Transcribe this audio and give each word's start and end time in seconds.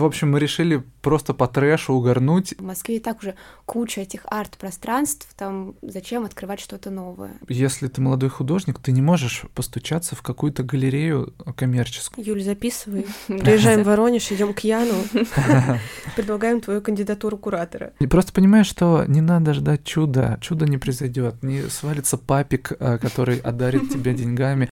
в 0.00 0.04
общем, 0.04 0.30
мы 0.30 0.40
решили 0.40 0.82
просто 1.02 1.34
по 1.34 1.46
трэшу 1.46 1.94
угорнуть. 1.94 2.54
В 2.58 2.62
Москве 2.62 2.96
и 2.96 3.00
так 3.00 3.18
уже 3.18 3.34
куча 3.66 4.00
этих 4.00 4.22
арт-пространств, 4.24 5.28
там 5.36 5.74
зачем 5.82 6.24
открывать 6.24 6.60
что-то 6.60 6.90
новое? 6.90 7.32
Если 7.48 7.86
ты 7.88 8.00
молодой 8.00 8.30
художник, 8.30 8.78
ты 8.80 8.92
не 8.92 9.02
можешь 9.02 9.44
постучаться 9.54 10.16
в 10.16 10.22
какую-то 10.22 10.62
галерею 10.62 11.32
коммерческую. 11.56 12.26
Юль, 12.26 12.42
записывай. 12.42 13.06
Приезжаем 13.26 13.82
в 13.82 13.86
Воронеж, 13.86 14.30
идем 14.32 14.54
к 14.54 14.60
Яну, 14.60 14.94
предлагаем 16.16 16.60
твою 16.60 16.80
кандидатуру 16.80 17.36
куратора. 17.36 17.92
И 18.00 18.06
просто 18.06 18.32
понимаешь, 18.32 18.66
что 18.66 19.04
не 19.06 19.20
надо 19.20 19.54
ждать 19.54 19.84
чуда, 19.84 20.38
чудо 20.40 20.66
не 20.66 20.78
произойдет, 20.78 21.42
не 21.42 21.62
свалится 21.68 22.16
папик, 22.16 22.72
э, 22.78 22.98
который 22.98 23.38
одарит 23.38 23.90
тебя 23.90 24.12
деньгами. 24.14 24.70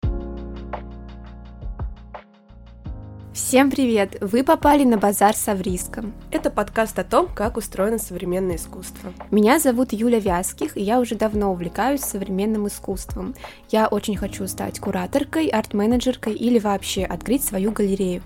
Всем 3.34 3.72
привет! 3.72 4.16
Вы 4.22 4.44
попали 4.44 4.84
на 4.84 5.00
базар 5.00 5.36
с 5.36 5.48
Авриском. 5.48 6.14
Это 6.30 6.52
подкаст 6.52 7.00
о 7.00 7.04
том, 7.04 7.28
как 7.34 7.58
устроено 7.58 7.98
современное 7.98 8.58
искусство. 8.58 9.12
Меня 9.32 9.58
зовут 9.58 9.92
Юля 9.92 10.20
Вязких, 10.20 10.78
и 10.78 10.84
я 10.84 11.00
уже 11.00 11.16
давно 11.16 11.52
увлекаюсь 11.52 12.02
современным 12.02 12.68
искусством. 12.68 13.34
Я 13.72 13.88
очень 13.88 14.18
хочу 14.18 14.46
стать 14.48 14.80
кураторкой, 14.80 15.48
арт-менеджеркой 15.48 16.34
или 16.34 16.60
вообще 16.60 17.06
открыть 17.06 17.44
свою 17.44 17.72
галерею. 17.72 18.22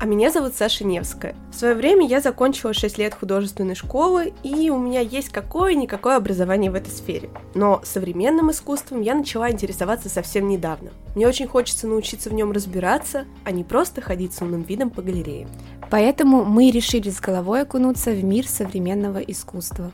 А 0.00 0.06
меня 0.06 0.30
зовут 0.30 0.54
Саша 0.54 0.84
Невская. 0.84 1.36
В 1.52 1.54
свое 1.54 1.74
время 1.74 2.06
я 2.06 2.20
закончила 2.20 2.74
6 2.74 2.98
лет 2.98 3.14
художественной 3.14 3.76
школы, 3.76 4.32
и 4.42 4.68
у 4.68 4.76
меня 4.76 5.00
есть 5.00 5.28
какое-никакое 5.28 6.16
образование 6.16 6.70
в 6.70 6.74
этой 6.74 6.90
сфере. 6.90 7.30
Но 7.54 7.80
современным 7.84 8.50
искусством 8.50 9.00
я 9.02 9.14
начала 9.14 9.50
интересоваться 9.50 10.08
совсем 10.08 10.48
недавно. 10.48 10.90
Мне 11.14 11.28
очень 11.28 11.46
хочется 11.46 11.86
научиться 11.86 12.28
в 12.28 12.34
нем 12.34 12.50
разбираться, 12.50 13.24
а 13.44 13.52
не 13.52 13.62
просто 13.62 14.00
ходить 14.00 14.34
с 14.34 14.42
умным 14.42 14.62
видом 14.62 14.90
по 14.90 15.00
галерее. 15.00 15.46
Поэтому 15.90 16.44
мы 16.44 16.70
решили 16.70 17.08
с 17.10 17.20
головой 17.20 17.62
окунуться 17.62 18.10
в 18.10 18.24
мир 18.24 18.48
современного 18.48 19.18
искусства. 19.18 19.92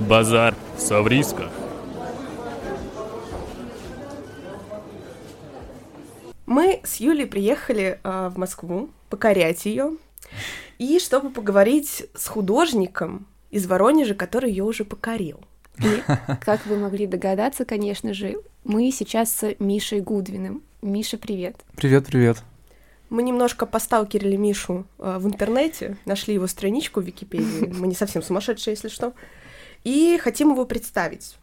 Базар 0.00 0.54
Савриска. 0.78 1.50
Мы 6.54 6.78
с 6.84 7.00
Юлей 7.00 7.26
приехали 7.26 7.98
э, 8.04 8.30
в 8.32 8.38
Москву 8.38 8.90
покорять 9.10 9.66
ее, 9.66 9.96
и 10.78 11.00
чтобы 11.00 11.30
поговорить 11.30 12.06
с 12.14 12.28
художником 12.28 13.26
из 13.50 13.66
Воронежа, 13.66 14.14
который 14.14 14.50
ее 14.50 14.62
уже 14.62 14.84
покорил. 14.84 15.40
И, 15.78 16.04
как 16.40 16.64
вы 16.66 16.76
могли 16.76 17.08
догадаться, 17.08 17.64
конечно 17.64 18.14
же, 18.14 18.36
мы 18.62 18.92
сейчас 18.92 19.32
с 19.32 19.56
Мишей 19.58 19.98
Гудвиным. 19.98 20.62
Миша, 20.80 21.18
привет. 21.18 21.56
Привет, 21.74 22.06
привет. 22.06 22.44
Мы 23.10 23.24
немножко 23.24 23.66
посталкерили 23.66 24.36
Мишу 24.36 24.86
э, 25.00 25.18
в 25.18 25.26
интернете, 25.26 25.96
нашли 26.04 26.34
его 26.34 26.46
страничку 26.46 27.00
в 27.00 27.04
Википедии. 27.04 27.66
Мы 27.76 27.88
не 27.88 27.96
совсем 27.96 28.22
сумасшедшие, 28.22 28.74
если 28.74 28.86
что. 28.86 29.12
И 29.82 30.20
хотим 30.22 30.52
его 30.52 30.66
представить. 30.66 31.36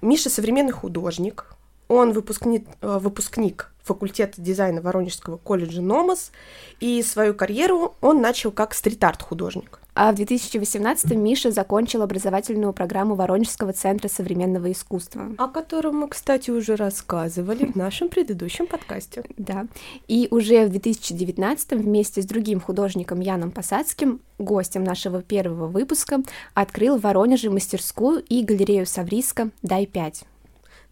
Миша 0.00 0.28
современный 0.28 0.72
художник. 0.72 1.54
Он 1.90 2.12
выпускник, 2.12 2.68
э, 2.82 2.98
выпускник 2.98 3.72
факультета 3.82 4.40
дизайна 4.40 4.80
Воронежского 4.80 5.38
колледжа 5.38 5.82
НОМОС, 5.82 6.30
и 6.78 7.02
свою 7.02 7.34
карьеру 7.34 7.96
он 8.00 8.20
начал 8.20 8.52
как 8.52 8.74
стрит-арт 8.74 9.20
художник. 9.22 9.80
А 9.94 10.12
в 10.12 10.14
2018 10.14 11.16
Миша 11.16 11.50
закончил 11.50 12.02
образовательную 12.02 12.72
программу 12.72 13.16
Воронежского 13.16 13.72
центра 13.72 14.06
современного 14.06 14.70
искусства. 14.70 15.32
О 15.36 15.48
котором 15.48 15.96
мы, 15.96 16.08
кстати, 16.08 16.52
уже 16.52 16.76
рассказывали 16.76 17.66
в 17.66 17.74
нашем 17.74 18.08
предыдущем 18.08 18.68
подкасте. 18.68 19.24
Да. 19.36 19.66
И 20.06 20.28
уже 20.30 20.66
в 20.66 20.70
2019 20.70 21.72
вместе 21.72 22.22
с 22.22 22.24
другим 22.24 22.60
художником 22.60 23.18
Яном 23.18 23.50
Посадским, 23.50 24.20
гостем 24.38 24.84
нашего 24.84 25.22
первого 25.22 25.66
выпуска, 25.66 26.20
открыл 26.54 26.98
в 26.98 27.00
Воронеже 27.00 27.50
мастерскую 27.50 28.22
и 28.22 28.44
галерею 28.44 28.86
Савриска 28.86 29.50
«Дай 29.62 29.86
5». 29.86 30.22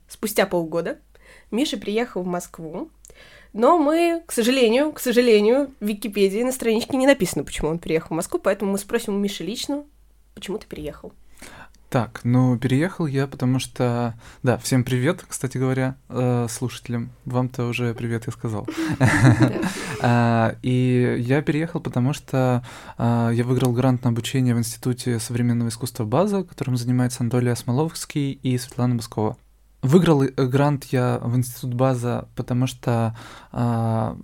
Спустя 0.09 0.47
полгода 0.47 0.99
Миша 1.51 1.77
приехал 1.77 2.23
в 2.23 2.27
Москву, 2.27 2.91
но 3.53 3.79
мы, 3.79 4.23
к 4.27 4.33
сожалению, 4.33 4.93
к 4.93 5.01
сожалению, 5.01 5.73
в 5.81 5.87
Википедии 5.87 6.43
на 6.43 6.53
страничке 6.53 6.97
не 6.97 7.07
написано, 7.07 7.45
почему 7.45 7.71
он 7.71 7.79
приехал 7.79 8.09
в 8.09 8.17
Москву, 8.17 8.41
поэтому 8.43 8.73
мы 8.73 8.79
спросим 8.79 9.15
у 9.15 9.19
Миши 9.19 9.45
лично, 9.45 9.85
почему 10.35 10.59
ты 10.59 10.67
переехал. 10.67 11.13
Так, 11.91 12.21
ну 12.23 12.59
переехал 12.59 13.07
я, 13.07 13.27
потому 13.27 13.59
что, 13.59 14.15
да, 14.43 14.59
всем 14.59 14.85
привет, 14.85 15.25
кстати 15.27 15.57
говоря, 15.57 15.97
э, 16.11 16.47
слушателям. 16.51 17.11
Вам-то 17.25 17.65
уже 17.65 17.95
привет 17.95 18.25
я 18.27 18.33
сказал. 18.33 18.67
А, 20.01 20.55
и 20.63 21.17
я 21.19 21.43
переехал, 21.43 21.81
потому 21.81 22.13
что 22.13 22.65
а, 22.97 23.31
я 23.31 23.43
выиграл 23.43 23.73
грант 23.73 24.05
на 24.05 24.11
обучение 24.11 24.55
в 24.55 24.59
Институте 24.59 25.19
современного 25.19 25.71
искусства 25.71 26.05
База, 26.05 26.45
которым 26.45 26.77
занимается 26.77 27.25
Анатолий 27.25 27.51
Осмоловский 27.51 28.31
и 28.31 28.57
Светлана 28.59 28.95
Баскова. 28.95 29.37
Выиграл 29.83 30.25
э, 30.25 30.31
грант 30.31 30.85
я 30.87 31.19
в 31.23 31.37
Институт 31.37 31.75
База, 31.75 32.29
потому 32.35 32.67
что 32.67 33.17
а, 33.53 34.17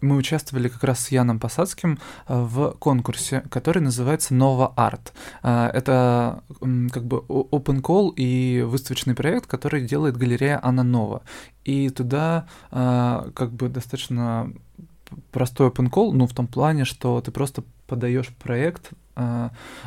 мы 0.00 0.16
участвовали 0.16 0.68
как 0.68 0.82
раз 0.84 1.00
с 1.00 1.10
Яном 1.10 1.38
Посадским 1.38 1.98
э, 2.26 2.42
в 2.42 2.72
конкурсе, 2.78 3.42
который 3.50 3.82
называется 3.82 4.34
Нова 4.34 4.72
Арт. 4.74 5.12
А, 5.42 5.68
это 5.68 6.42
как 6.60 7.04
бы 7.04 7.18
open 7.28 7.82
call 7.82 8.14
и 8.16 8.62
выставочный 8.62 9.14
проект, 9.14 9.46
который 9.46 9.84
делает 9.84 10.16
галерея 10.16 10.58
Анна 10.62 10.82
Нова. 10.82 11.22
И 11.64 11.90
туда 11.90 12.46
как 12.70 13.52
бы 13.52 13.68
достаточно 13.68 14.52
простой 15.30 15.68
open 15.68 15.90
call, 15.90 16.12
ну 16.12 16.26
в 16.26 16.34
том 16.34 16.46
плане, 16.46 16.84
что 16.84 17.20
ты 17.20 17.30
просто 17.30 17.62
подаешь 17.86 18.28
проект 18.42 18.90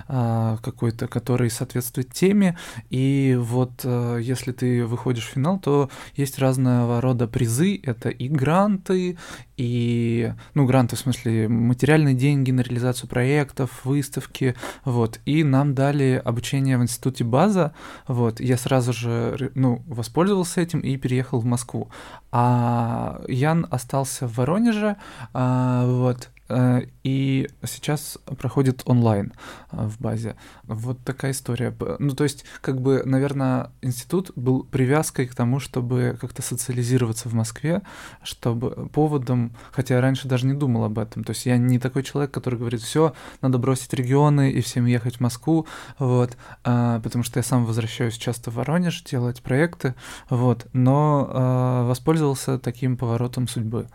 какой-то, 0.07 1.07
который 1.07 1.49
соответствует 1.49 2.13
теме. 2.13 2.57
И 2.89 3.37
вот 3.39 3.81
а, 3.83 4.17
если 4.17 4.51
ты 4.51 4.85
выходишь 4.85 5.25
в 5.25 5.31
финал, 5.31 5.59
то 5.59 5.89
есть 6.15 6.39
разного 6.39 7.01
рода 7.01 7.27
призы. 7.27 7.79
Это 7.83 8.09
и 8.09 8.27
гранты, 8.27 9.17
и, 9.57 10.33
ну, 10.53 10.65
гранты 10.65 10.95
в 10.95 10.99
смысле 10.99 11.47
материальные 11.47 12.15
деньги 12.15 12.51
на 12.51 12.61
реализацию 12.61 13.09
проектов, 13.09 13.83
выставки, 13.83 14.55
вот. 14.83 15.19
И 15.25 15.43
нам 15.43 15.73
дали 15.73 16.21
обучение 16.23 16.77
в 16.77 16.83
институте 16.83 17.23
База, 17.23 17.73
вот. 18.07 18.39
Я 18.39 18.57
сразу 18.57 18.93
же, 18.93 19.51
ну, 19.55 19.83
воспользовался 19.87 20.61
этим 20.61 20.79
и 20.79 20.97
переехал 20.97 21.39
в 21.39 21.45
Москву. 21.45 21.89
А 22.31 23.21
Ян 23.27 23.65
остался 23.69 24.27
в 24.27 24.35
Воронеже, 24.35 24.97
вот 25.33 26.29
Э, 26.34 26.34
и 26.47 27.49
сейчас 27.63 28.19
проходит 28.37 28.83
онлайн 28.85 29.33
э, 29.71 29.87
в 29.87 29.99
базе. 29.99 30.35
Вот 30.63 30.99
такая 31.03 31.31
история. 31.31 31.75
Ну, 31.99 32.11
то 32.11 32.23
есть, 32.23 32.45
как 32.61 32.81
бы, 32.81 33.01
наверное, 33.03 33.71
институт 33.81 34.31
был 34.35 34.63
привязкой 34.63 35.25
к 35.27 35.33
тому, 35.33 35.59
чтобы 35.59 36.17
как-то 36.21 36.41
социализироваться 36.43 37.29
в 37.29 37.33
Москве, 37.33 37.81
чтобы 38.21 38.89
поводом, 38.89 39.55
хотя 39.71 39.95
я 39.95 40.01
раньше 40.01 40.27
даже 40.27 40.45
не 40.45 40.53
думал 40.53 40.83
об 40.83 40.99
этом, 40.99 41.23
то 41.23 41.31
есть 41.31 41.45
я 41.45 41.57
не 41.57 41.79
такой 41.79 42.03
человек, 42.03 42.31
который 42.31 42.59
говорит, 42.59 42.81
все, 42.81 43.13
надо 43.41 43.57
бросить 43.57 43.93
регионы 43.93 44.51
и 44.51 44.61
всем 44.61 44.85
ехать 44.85 45.17
в 45.17 45.21
Москву, 45.21 45.65
вот, 45.97 46.37
а, 46.63 46.99
потому 47.01 47.23
что 47.23 47.39
я 47.39 47.43
сам 47.43 47.65
возвращаюсь 47.65 48.17
часто 48.17 48.51
в 48.51 48.55
Воронеж 48.55 49.03
делать 49.03 49.41
проекты, 49.41 49.95
вот, 50.29 50.67
но 50.73 51.85
воспользовался 51.87 52.59
таким 52.59 52.97
поворотом 52.97 53.47
судьбы. 53.47 53.87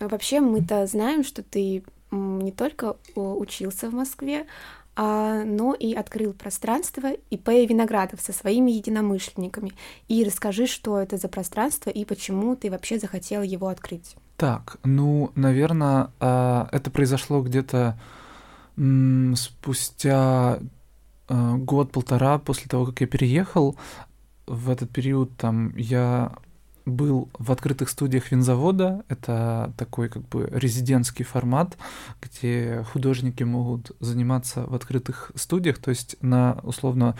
А 0.00 0.08
вообще 0.08 0.40
мы-то 0.40 0.86
знаем, 0.86 1.24
что 1.24 1.42
ты 1.42 1.82
не 2.10 2.52
только 2.52 2.96
учился 3.14 3.90
в 3.90 3.94
Москве, 3.94 4.46
а, 5.00 5.44
но 5.44 5.74
и 5.74 5.94
открыл 5.94 6.32
пространство 6.32 7.12
ИП 7.30 7.48
Виноградов 7.48 8.20
со 8.20 8.32
своими 8.32 8.72
единомышленниками. 8.72 9.72
И 10.08 10.24
расскажи, 10.24 10.66
что 10.66 10.98
это 10.98 11.18
за 11.18 11.28
пространство 11.28 11.90
и 11.90 12.04
почему 12.04 12.56
ты 12.56 12.68
вообще 12.68 12.98
захотел 12.98 13.42
его 13.42 13.68
открыть. 13.68 14.16
Так, 14.36 14.78
ну, 14.82 15.30
наверное, 15.36 16.10
а, 16.18 16.68
это 16.72 16.90
произошло 16.90 17.42
где-то 17.42 17.98
спустя 19.36 20.58
а, 21.28 21.56
год-полтора 21.56 22.38
после 22.38 22.68
того, 22.68 22.86
как 22.86 23.00
я 23.00 23.06
переехал. 23.06 23.76
В 24.48 24.68
этот 24.68 24.90
период 24.90 25.36
там 25.36 25.76
я 25.76 26.32
был 26.88 27.28
в 27.38 27.52
открытых 27.52 27.88
студиях 27.88 28.30
винзавода. 28.30 29.04
Это 29.08 29.72
такой 29.76 30.08
как 30.08 30.28
бы 30.28 30.48
резидентский 30.52 31.24
формат, 31.24 31.76
где 32.20 32.84
художники 32.92 33.42
могут 33.42 33.92
заниматься 34.00 34.64
в 34.64 34.74
открытых 34.74 35.32
студиях, 35.34 35.78
то 35.78 35.90
есть 35.90 36.16
на 36.20 36.58
условно 36.62 37.16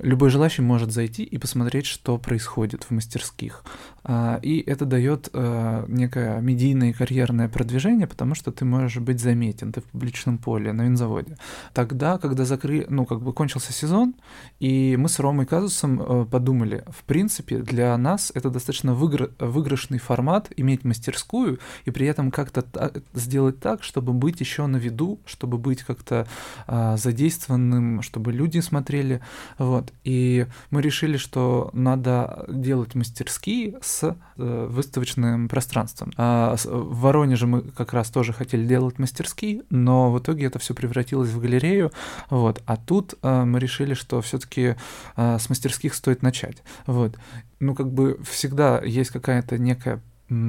любой 0.00 0.30
желающий 0.30 0.62
может 0.62 0.92
зайти 0.92 1.22
и 1.22 1.38
посмотреть, 1.38 1.86
что 1.86 2.18
происходит 2.18 2.84
в 2.84 2.90
мастерских. 2.90 3.64
А, 4.02 4.38
и 4.42 4.60
это 4.60 4.84
дает 4.84 5.30
э, 5.32 5.84
некое 5.88 6.40
медийное 6.40 6.90
и 6.90 6.92
карьерное 6.92 7.48
продвижение, 7.48 8.06
потому 8.06 8.34
что 8.34 8.52
ты 8.52 8.64
можешь 8.64 8.98
быть 8.98 9.20
заметен, 9.20 9.72
ты 9.72 9.80
в 9.80 9.84
публичном 9.84 10.38
поле, 10.38 10.72
на 10.72 10.82
винзаводе. 10.82 11.36
Тогда, 11.72 12.18
когда 12.18 12.44
закрыли, 12.44 12.86
ну, 12.88 13.06
как 13.06 13.22
бы 13.22 13.32
кончился 13.32 13.72
сезон, 13.72 14.14
и 14.60 14.96
мы 14.98 15.08
с 15.08 15.18
Ромой 15.18 15.46
Казусом 15.46 16.02
э, 16.02 16.26
подумали, 16.26 16.84
в 16.88 17.04
принципе, 17.04 17.58
для 17.58 17.96
нас 17.96 18.30
это 18.34 18.50
достаточно 18.50 18.94
выигр... 18.94 19.30
выигрышный 19.38 19.98
формат 19.98 20.50
иметь 20.56 20.84
мастерскую 20.84 21.58
и 21.86 21.90
при 21.90 22.06
этом 22.06 22.30
как-то 22.30 22.62
та- 22.62 22.92
сделать 23.14 23.60
так, 23.60 23.82
чтобы 23.82 24.12
быть 24.12 24.40
еще 24.40 24.66
на 24.66 24.76
виду, 24.76 25.18
чтобы 25.24 25.56
быть 25.56 25.82
как-то 25.82 26.26
э, 26.66 26.96
задействованным, 26.98 28.02
чтобы 28.02 28.32
люди 28.32 28.60
смотрели, 28.60 29.20
вот. 29.58 29.73
И 30.04 30.46
мы 30.70 30.82
решили, 30.82 31.16
что 31.16 31.70
надо 31.72 32.44
делать 32.48 32.94
мастерские 32.94 33.78
с 33.82 34.16
э, 34.36 34.66
выставочным 34.70 35.48
пространством. 35.48 36.12
А 36.16 36.56
в 36.64 37.00
Воронеже 37.00 37.46
мы 37.46 37.62
как 37.62 37.92
раз 37.92 38.10
тоже 38.10 38.32
хотели 38.32 38.66
делать 38.66 38.98
мастерские, 38.98 39.62
но 39.70 40.12
в 40.12 40.18
итоге 40.18 40.46
это 40.46 40.58
все 40.58 40.74
превратилось 40.74 41.30
в 41.30 41.40
галерею. 41.40 41.92
Вот. 42.30 42.62
А 42.66 42.76
тут 42.76 43.14
э, 43.22 43.44
мы 43.44 43.58
решили, 43.58 43.94
что 43.94 44.20
все-таки 44.20 44.76
э, 45.16 45.38
с 45.38 45.48
мастерских 45.48 45.94
стоит 45.94 46.22
начать. 46.22 46.62
Вот. 46.86 47.16
Ну, 47.60 47.74
как 47.74 47.92
бы 47.92 48.20
всегда 48.30 48.80
есть 48.82 49.10
какая-то 49.10 49.58
некая 49.58 50.00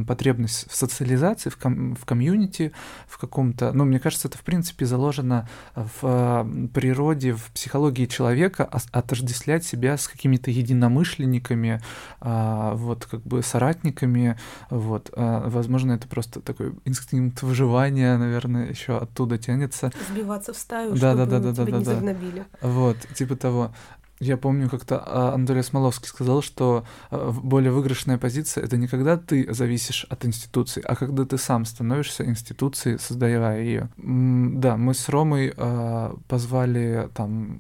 потребность 0.08 0.70
в 0.70 0.76
социализации, 0.76 1.50
в, 1.50 1.58
ком 1.58 1.96
в 1.96 2.06
комьюнити, 2.06 2.72
в 3.08 3.18
каком-то... 3.18 3.72
Ну, 3.74 3.86
мне 3.86 4.00
кажется, 4.00 4.28
это, 4.28 4.38
в 4.38 4.42
принципе, 4.42 4.86
заложено 4.86 5.50
в 5.76 6.48
природе, 6.74 7.34
в 7.34 7.52
психологии 7.52 8.06
человека 8.06 8.70
отождествлять 8.92 9.66
себя 9.66 9.98
с 9.98 10.08
какими-то 10.08 10.50
единомышленниками, 10.52 11.82
а, 12.22 12.74
вот, 12.76 13.06
как 13.06 13.22
бы 13.22 13.42
соратниками, 13.42 14.38
вот. 14.70 15.12
А, 15.16 15.50
возможно, 15.50 15.94
это 15.94 16.08
просто 16.08 16.40
такой 16.40 16.74
инстинкт 16.86 17.42
выживания, 17.42 18.18
наверное, 18.18 18.70
еще 18.70 18.98
оттуда 18.98 19.38
тянется. 19.38 19.92
Сбиваться 20.10 20.54
в 20.54 20.58
стаю, 20.58 20.92
да, 20.92 21.14
чтобы 21.14 21.26
да, 21.26 21.26
да, 21.26 21.40
да, 21.40 21.54
тебя 21.54 21.66
да, 21.80 22.14
не 22.14 22.32
да. 22.32 22.46
Вот, 22.62 22.98
типа 23.14 23.36
того. 23.36 23.72
Я 24.20 24.38
помню, 24.38 24.70
как-то 24.70 25.04
а, 25.06 25.34
Анатолий 25.34 25.62
Смоловский 25.62 26.08
сказал, 26.08 26.42
что 26.42 26.86
а, 27.12 27.32
более 27.32 27.72
выигрышная 27.72 28.18
позиция— 28.18 28.64
это 28.66 28.78
не 28.78 28.88
когда 28.88 29.18
ты 29.18 29.54
зависишь 29.54 30.06
от 30.10 30.26
институции, 30.26 30.82
а 30.86 30.96
когда 30.96 31.26
ты 31.26 31.38
сам 31.38 31.66
становишься 31.66 32.26
институцией, 32.26 32.98
создавая 32.98 33.62
ее. 33.62 33.90
Да, 33.98 34.78
мы 34.78 34.94
с 34.94 35.10
Ромой 35.10 35.54
а, 35.58 36.16
позвали 36.30 37.10
там 37.14 37.60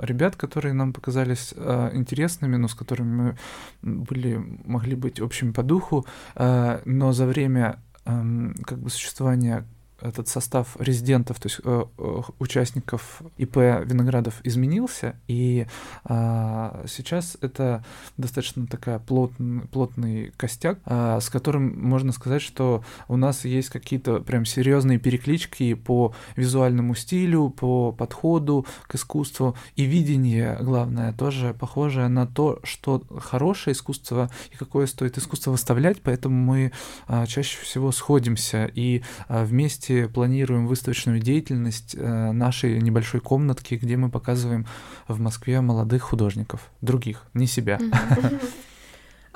ребят, 0.00 0.36
которые 0.36 0.74
нам 0.74 0.92
показались 0.92 1.52
интересными, 1.92 2.56
но 2.56 2.68
с 2.68 2.74
которыми 2.74 3.36
мы 3.82 4.04
были, 4.04 4.36
могли 4.64 4.96
быть 4.96 5.20
общими 5.20 5.52
по 5.52 5.62
духу, 5.62 6.06
но 6.34 7.12
за 7.12 7.26
время 7.26 7.78
как 8.04 8.78
бы 8.78 8.90
существования 8.90 9.64
этот 10.00 10.28
состав 10.28 10.76
резидентов, 10.78 11.40
то 11.40 11.46
есть 11.48 11.60
э, 11.64 11.84
э, 11.98 12.20
участников 12.38 13.22
ИП 13.38 13.56
Виноградов 13.56 14.40
изменился, 14.44 15.16
и 15.26 15.66
э, 16.04 16.84
сейчас 16.86 17.36
это 17.40 17.84
достаточно 18.16 18.66
такая 18.66 18.98
плотный, 18.98 19.62
плотный 19.68 20.32
костяк, 20.36 20.78
э, 20.84 21.18
с 21.20 21.30
которым 21.30 21.80
можно 21.80 22.12
сказать, 22.12 22.42
что 22.42 22.84
у 23.08 23.16
нас 23.16 23.44
есть 23.44 23.70
какие-то 23.70 24.20
прям 24.20 24.44
серьезные 24.44 24.98
переклички 24.98 25.74
по 25.74 26.14
визуальному 26.36 26.94
стилю, 26.94 27.50
по 27.50 27.92
подходу 27.92 28.66
к 28.86 28.94
искусству, 28.96 29.56
и 29.76 29.84
видение, 29.84 30.58
главное, 30.60 31.12
тоже 31.12 31.54
похожее 31.54 32.08
на 32.08 32.26
то, 32.26 32.60
что 32.64 33.02
хорошее 33.18 33.74
искусство 33.74 34.30
и 34.50 34.56
какое 34.56 34.86
стоит 34.86 35.16
искусство 35.16 35.52
выставлять, 35.52 36.02
поэтому 36.02 36.36
мы 36.36 36.72
э, 37.08 37.26
чаще 37.26 37.58
всего 37.62 37.92
сходимся 37.92 38.70
и 38.74 39.02
э, 39.28 39.44
вместе 39.44 39.85
вместе 39.88 40.08
планируем 40.08 40.66
выставочную 40.66 41.20
деятельность 41.20 41.94
э, 41.96 42.32
нашей 42.32 42.80
небольшой 42.80 43.20
комнатки, 43.20 43.74
где 43.74 43.96
мы 43.96 44.10
показываем 44.10 44.66
в 45.08 45.20
Москве 45.20 45.60
молодых 45.60 46.02
художников, 46.02 46.70
других, 46.80 47.22
не 47.34 47.46
себя. 47.46 47.78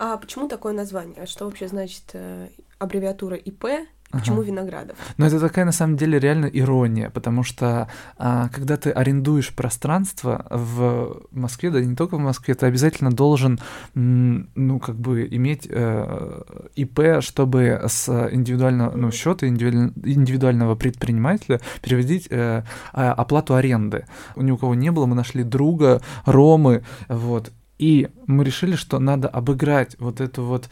А 0.03 0.17
почему 0.17 0.49
такое 0.49 0.73
название? 0.73 1.27
Что 1.27 1.45
вообще 1.45 1.69
значит 1.69 2.05
э, 2.15 2.49
аббревиатура 2.79 3.37
ИП 3.37 3.67
Почему 4.11 4.41
ага. 4.41 4.47
Виноградов? 4.47 4.97
Ну, 5.19 5.27
это 5.27 5.39
такая, 5.39 5.65
на 5.65 5.73
самом 5.73 5.97
деле, 5.97 6.19
реально 6.19 6.47
ирония, 6.47 7.11
потому 7.11 7.45
что 7.45 7.89
а, 8.19 8.49
когда 8.49 8.77
ты 8.77 8.91
арендуешь 8.91 9.55
пространство 9.55 10.47
в 10.51 11.23
Москве, 11.31 11.71
да 11.71 11.81
не 11.81 11.95
только 11.95 12.17
в 12.17 12.21
Москве, 12.21 12.55
ты 12.55 12.67
обязательно 12.67 13.13
должен, 13.13 13.61
ну, 13.95 14.81
как 14.81 14.97
бы 14.97 15.29
иметь 15.31 15.69
э, 15.71 16.43
ИП, 16.75 17.21
чтобы 17.21 17.83
с 17.87 18.09
индивидуального, 18.33 18.97
ну, 18.97 19.13
счета 19.13 19.47
индивидуального 19.47 20.75
предпринимателя 20.75 21.61
переводить 21.81 22.27
э, 22.31 22.65
а, 22.93 23.13
оплату 23.13 23.55
аренды. 23.55 24.07
У 24.35 24.43
ни 24.43 24.51
у 24.51 24.57
кого 24.57 24.75
не 24.75 24.91
было, 24.91 25.07
мы 25.07 25.15
нашли 25.15 25.45
друга, 25.45 26.03
Ромы, 26.25 26.83
вот, 27.09 27.53
и 27.79 28.09
мы 28.27 28.45
решили, 28.45 28.77
что 28.77 28.99
надо 28.99 29.27
обыграть 29.29 29.97
вот 29.99 30.21
эту 30.21 30.43
вот 30.43 30.69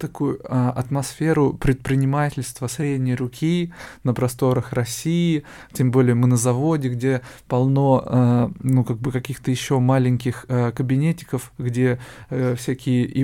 такую 0.00 0.40
а, 0.44 0.70
атмосферу 0.70 1.52
предпринимательства 1.52 2.66
средней 2.66 3.14
руки 3.14 3.72
на 4.02 4.14
просторах 4.14 4.72
России, 4.72 5.44
тем 5.72 5.90
более 5.90 6.14
мы 6.14 6.26
на 6.26 6.36
заводе, 6.36 6.88
где 6.88 7.22
полно, 7.46 8.02
а, 8.04 8.50
ну, 8.60 8.84
как 8.84 8.98
бы 8.98 9.12
каких-то 9.12 9.50
еще 9.50 9.78
маленьких 9.78 10.46
а, 10.48 10.72
кабинетиков, 10.72 11.52
где 11.58 12.00
а, 12.30 12.56
всякие 12.56 13.04
и, 13.04 13.22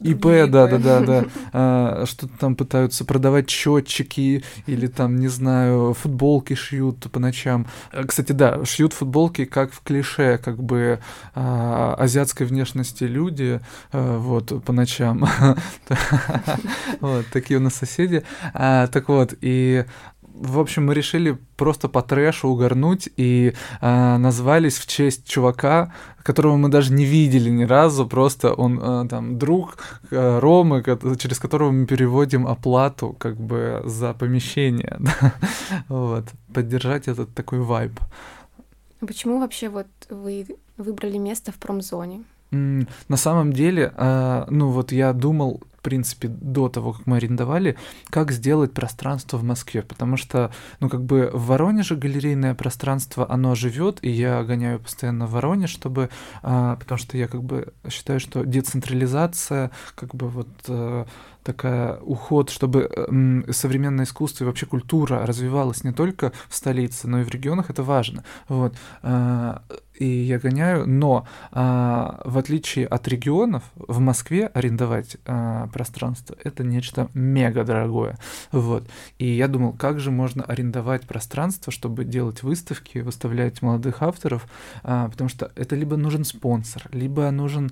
ИП, 0.00 0.24
да, 0.48 0.66
да, 0.66 0.78
да, 0.78 1.00
да, 1.00 1.24
а, 1.52 2.04
что-то 2.06 2.36
там 2.38 2.56
пытаются 2.56 3.04
продавать 3.04 3.48
счетчики 3.48 4.42
или 4.66 4.86
там, 4.86 5.16
не 5.16 5.28
знаю, 5.28 5.94
футболки 5.94 6.54
шьют 6.54 7.10
по 7.10 7.20
ночам. 7.20 7.66
Кстати, 8.06 8.32
да, 8.32 8.64
шьют 8.64 8.92
футболки 8.92 9.44
как 9.44 9.72
в 9.72 9.80
клише, 9.82 10.38
как 10.38 10.62
бы 10.62 10.98
а, 11.34 11.94
азиатской 11.98 12.46
внешности 12.46 13.04
люди, 13.04 13.60
а, 13.92 14.18
вот, 14.18 14.64
по 14.64 14.72
ночам. 14.72 15.26
Вот, 17.00 17.26
такие 17.32 17.58
у 17.58 17.62
нас 17.62 17.74
соседи. 17.74 18.22
А, 18.52 18.86
так 18.86 19.08
вот, 19.08 19.34
и 19.40 19.84
в 20.34 20.58
общем, 20.58 20.86
мы 20.86 20.94
решили 20.94 21.38
просто 21.56 21.88
по 21.88 22.02
трэшу 22.02 22.48
угорнуть 22.48 23.08
и 23.16 23.54
э, 23.80 24.16
назвались 24.16 24.78
в 24.78 24.86
честь 24.86 25.28
чувака, 25.28 25.92
которого 26.22 26.56
мы 26.56 26.68
даже 26.68 26.92
не 26.92 27.04
видели 27.04 27.50
ни 27.50 27.64
разу, 27.64 28.06
просто 28.06 28.52
он 28.52 28.80
э, 28.82 29.08
там 29.08 29.38
друг 29.38 29.76
э, 30.10 30.38
Ромы, 30.40 30.82
через 31.18 31.38
которого 31.38 31.70
мы 31.70 31.86
переводим 31.86 32.48
оплату 32.48 33.14
как 33.18 33.36
бы 33.36 33.82
за 33.84 34.12
помещение, 34.12 34.98
вот, 35.88 36.24
поддержать 36.52 37.06
этот 37.06 37.32
такой 37.34 37.60
вайб. 37.60 37.92
Почему 38.98 39.38
вообще 39.38 39.68
вот 39.68 39.86
вы 40.10 40.46
выбрали 40.76 41.18
место 41.18 41.52
в 41.52 41.56
промзоне? 41.56 42.24
На 42.50 43.16
самом 43.16 43.52
деле, 43.52 43.92
э, 43.96 44.46
ну 44.48 44.68
вот 44.68 44.92
я 44.92 45.12
думал 45.12 45.62
принципе, 45.84 46.28
до 46.28 46.68
того, 46.68 46.94
как 46.94 47.06
мы 47.06 47.18
арендовали, 47.18 47.76
как 48.08 48.32
сделать 48.32 48.72
пространство 48.72 49.36
в 49.36 49.44
Москве, 49.44 49.82
потому 49.82 50.16
что, 50.16 50.50
ну, 50.80 50.88
как 50.88 51.04
бы 51.04 51.30
в 51.32 51.46
Воронеже 51.46 51.94
галерейное 51.94 52.54
пространство, 52.54 53.30
оно 53.30 53.54
живет, 53.54 53.98
и 54.02 54.10
я 54.10 54.42
гоняю 54.42 54.80
постоянно 54.80 55.26
в 55.26 55.32
Воронеж, 55.32 55.70
чтобы, 55.70 56.08
а, 56.42 56.76
потому 56.76 56.98
что 56.98 57.16
я 57.18 57.28
как 57.28 57.44
бы 57.44 57.72
считаю, 57.90 58.18
что 58.18 58.44
децентрализация, 58.44 59.70
как 59.94 60.14
бы 60.14 60.28
вот 60.28 60.48
а, 60.68 61.06
такая 61.42 61.98
уход, 61.98 62.48
чтобы 62.48 62.88
э, 62.90 63.52
современное 63.52 64.06
искусство 64.06 64.44
и 64.44 64.46
вообще 64.46 64.64
культура 64.64 65.26
развивалась 65.26 65.84
не 65.84 65.92
только 65.92 66.32
в 66.48 66.54
столице, 66.56 67.06
но 67.06 67.20
и 67.20 67.24
в 67.24 67.28
регионах, 67.28 67.68
это 67.68 67.82
важно. 67.82 68.24
Вот. 68.48 68.74
И 69.98 70.06
я 70.06 70.38
гоняю, 70.38 70.88
но 70.88 71.26
а, 71.52 72.20
в 72.24 72.36
отличие 72.38 72.86
от 72.86 73.06
регионов, 73.06 73.62
в 73.76 74.00
Москве 74.00 74.46
арендовать 74.46 75.16
а, 75.24 75.68
пространство 75.68 76.36
это 76.42 76.64
нечто 76.64 77.08
мега 77.14 77.64
дорогое. 77.64 78.18
Вот. 78.50 78.88
И 79.18 79.26
я 79.26 79.46
думал, 79.46 79.72
как 79.72 80.00
же 80.00 80.10
можно 80.10 80.42
арендовать 80.42 81.06
пространство, 81.06 81.72
чтобы 81.72 82.04
делать 82.04 82.42
выставки, 82.42 82.98
выставлять 82.98 83.62
молодых 83.62 84.02
авторов, 84.02 84.48
а, 84.82 85.08
потому 85.08 85.28
что 85.28 85.52
это 85.54 85.76
либо 85.76 85.96
нужен 85.96 86.24
спонсор, 86.24 86.88
либо 86.92 87.30
нужен 87.30 87.70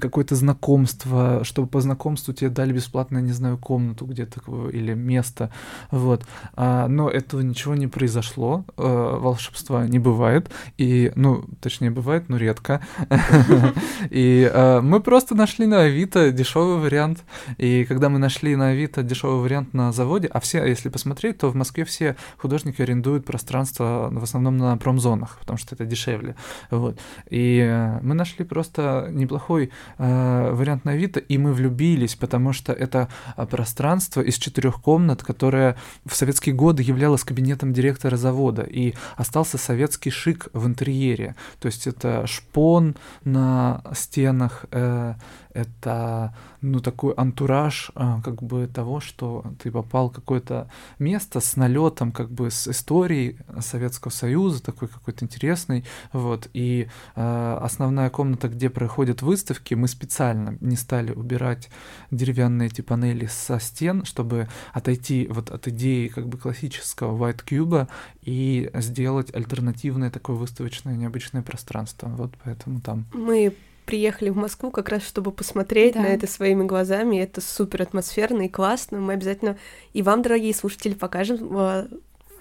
какое-то 0.00 0.36
знакомство, 0.36 1.42
чтобы 1.44 1.68
по 1.68 1.80
знакомству 1.80 2.32
тебе 2.32 2.50
дали 2.50 2.72
бесплатно, 2.72 3.18
не 3.18 3.32
знаю, 3.32 3.58
комнату 3.58 4.06
где-то 4.06 4.40
или 4.70 4.94
место. 4.94 5.50
Вот. 5.90 6.24
А, 6.54 6.86
но 6.86 7.10
этого 7.10 7.40
ничего 7.40 7.74
не 7.74 7.88
произошло, 7.88 8.64
а, 8.76 9.18
волшебства 9.18 9.86
не 9.86 9.98
бывает. 9.98 10.50
И, 10.78 11.12
ну, 11.16 11.31
точнее, 11.60 11.90
бывает, 11.90 12.28
но 12.28 12.36
редко. 12.36 12.80
И 14.10 14.50
э, 14.52 14.80
мы 14.80 15.00
просто 15.00 15.34
нашли 15.34 15.66
на 15.66 15.82
Авито 15.82 16.30
дешевый 16.30 16.78
вариант. 16.78 17.24
И 17.58 17.84
когда 17.84 18.08
мы 18.08 18.18
нашли 18.18 18.56
на 18.56 18.68
Авито 18.68 19.02
дешевый 19.02 19.40
вариант 19.42 19.74
на 19.74 19.92
заводе, 19.92 20.28
а 20.28 20.40
все, 20.40 20.64
если 20.64 20.88
посмотреть, 20.88 21.38
то 21.38 21.50
в 21.50 21.54
Москве 21.54 21.84
все 21.84 22.16
художники 22.38 22.82
арендуют 22.82 23.24
пространство 23.24 24.08
в 24.10 24.22
основном 24.22 24.56
на 24.56 24.76
промзонах, 24.76 25.38
потому 25.40 25.58
что 25.58 25.74
это 25.74 25.84
дешевле. 25.84 26.34
Вот. 26.70 26.98
И 27.30 27.58
э, 27.58 28.00
мы 28.02 28.14
нашли 28.14 28.44
просто 28.44 29.08
неплохой 29.10 29.70
э, 29.98 30.52
вариант 30.52 30.84
на 30.84 30.92
Авито, 30.92 31.20
и 31.20 31.38
мы 31.38 31.52
влюбились, 31.52 32.14
потому 32.14 32.52
что 32.52 32.72
это 32.72 33.08
пространство 33.50 34.20
из 34.20 34.36
четырех 34.38 34.80
комнат, 34.80 35.22
которое 35.22 35.76
в 36.04 36.14
советские 36.14 36.54
годы 36.54 36.82
являлось 36.82 37.24
кабинетом 37.24 37.72
директора 37.72 38.16
завода, 38.16 38.62
и 38.62 38.94
остался 39.16 39.58
советский 39.58 40.10
шик 40.10 40.48
в 40.52 40.66
интерьере. 40.66 41.21
То 41.58 41.66
есть 41.66 41.86
это 41.86 42.26
шпон 42.26 42.96
на 43.24 43.82
стенах, 43.94 44.64
э, 44.70 45.14
это 45.54 46.34
ну 46.60 46.80
такой 46.80 47.12
антураж 47.14 47.90
а, 47.94 48.20
как 48.22 48.42
бы 48.42 48.66
того, 48.66 49.00
что 49.00 49.44
ты 49.62 49.70
попал 49.70 50.10
в 50.10 50.14
какое-то 50.14 50.70
место 50.98 51.40
с 51.40 51.56
налетом 51.56 52.12
как 52.12 52.30
бы 52.30 52.50
с 52.50 52.68
историей 52.68 53.38
Советского 53.60 54.10
Союза, 54.10 54.62
такой 54.62 54.88
какой-то 54.88 55.24
интересный, 55.24 55.84
вот, 56.12 56.48
и 56.52 56.88
э, 57.16 57.58
основная 57.60 58.10
комната, 58.10 58.48
где 58.48 58.70
проходят 58.70 59.22
выставки, 59.22 59.74
мы 59.74 59.88
специально 59.88 60.56
не 60.60 60.76
стали 60.76 61.12
убирать 61.12 61.70
деревянные 62.10 62.68
эти 62.68 62.80
панели 62.80 63.26
со 63.26 63.60
стен, 63.60 64.04
чтобы 64.04 64.48
отойти 64.72 65.26
вот 65.30 65.50
от 65.50 65.68
идеи 65.68 66.08
как 66.08 66.28
бы 66.28 66.38
классического 66.38 67.16
white 67.16 67.44
cube 67.44 67.88
и 68.22 68.70
сделать 68.74 69.34
альтернативное 69.34 70.10
такое 70.10 70.36
выставочное 70.36 70.96
необычное 70.96 71.42
пространство, 71.42 72.08
вот 72.08 72.32
поэтому 72.44 72.80
там. 72.80 73.06
Мы 73.12 73.54
приехали 73.86 74.30
в 74.30 74.36
Москву 74.36 74.70
как 74.70 74.88
раз, 74.88 75.02
чтобы 75.02 75.32
посмотреть 75.32 75.94
да. 75.94 76.00
на 76.00 76.06
это 76.06 76.26
своими 76.26 76.64
глазами. 76.64 77.16
Это 77.16 77.40
супер 77.40 77.82
атмосферно 77.82 78.42
и 78.42 78.48
классно. 78.48 78.98
Мы 78.98 79.14
обязательно 79.14 79.58
и 79.92 80.02
вам, 80.02 80.22
дорогие 80.22 80.54
слушатели, 80.54 80.94
покажем 80.94 81.48
в 81.48 81.88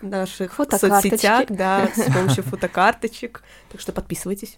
наших 0.01 0.53
соцсетях, 0.55 1.45
да, 1.49 1.89
с 1.95 2.11
помощью 2.11 2.43
фотокарточек. 2.43 3.43
Так 3.69 3.81
что 3.81 3.91
подписывайтесь. 3.91 4.57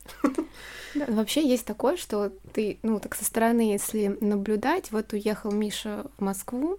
Да, 0.95 1.05
вообще 1.07 1.47
есть 1.47 1.65
такое, 1.65 1.97
что 1.97 2.31
ты, 2.53 2.77
ну, 2.83 2.99
так 2.99 3.15
со 3.15 3.25
стороны, 3.25 3.71
если 3.71 4.15
наблюдать, 4.21 4.91
вот 4.91 5.11
уехал 5.13 5.51
Миша 5.51 6.05
в 6.17 6.23
Москву, 6.23 6.77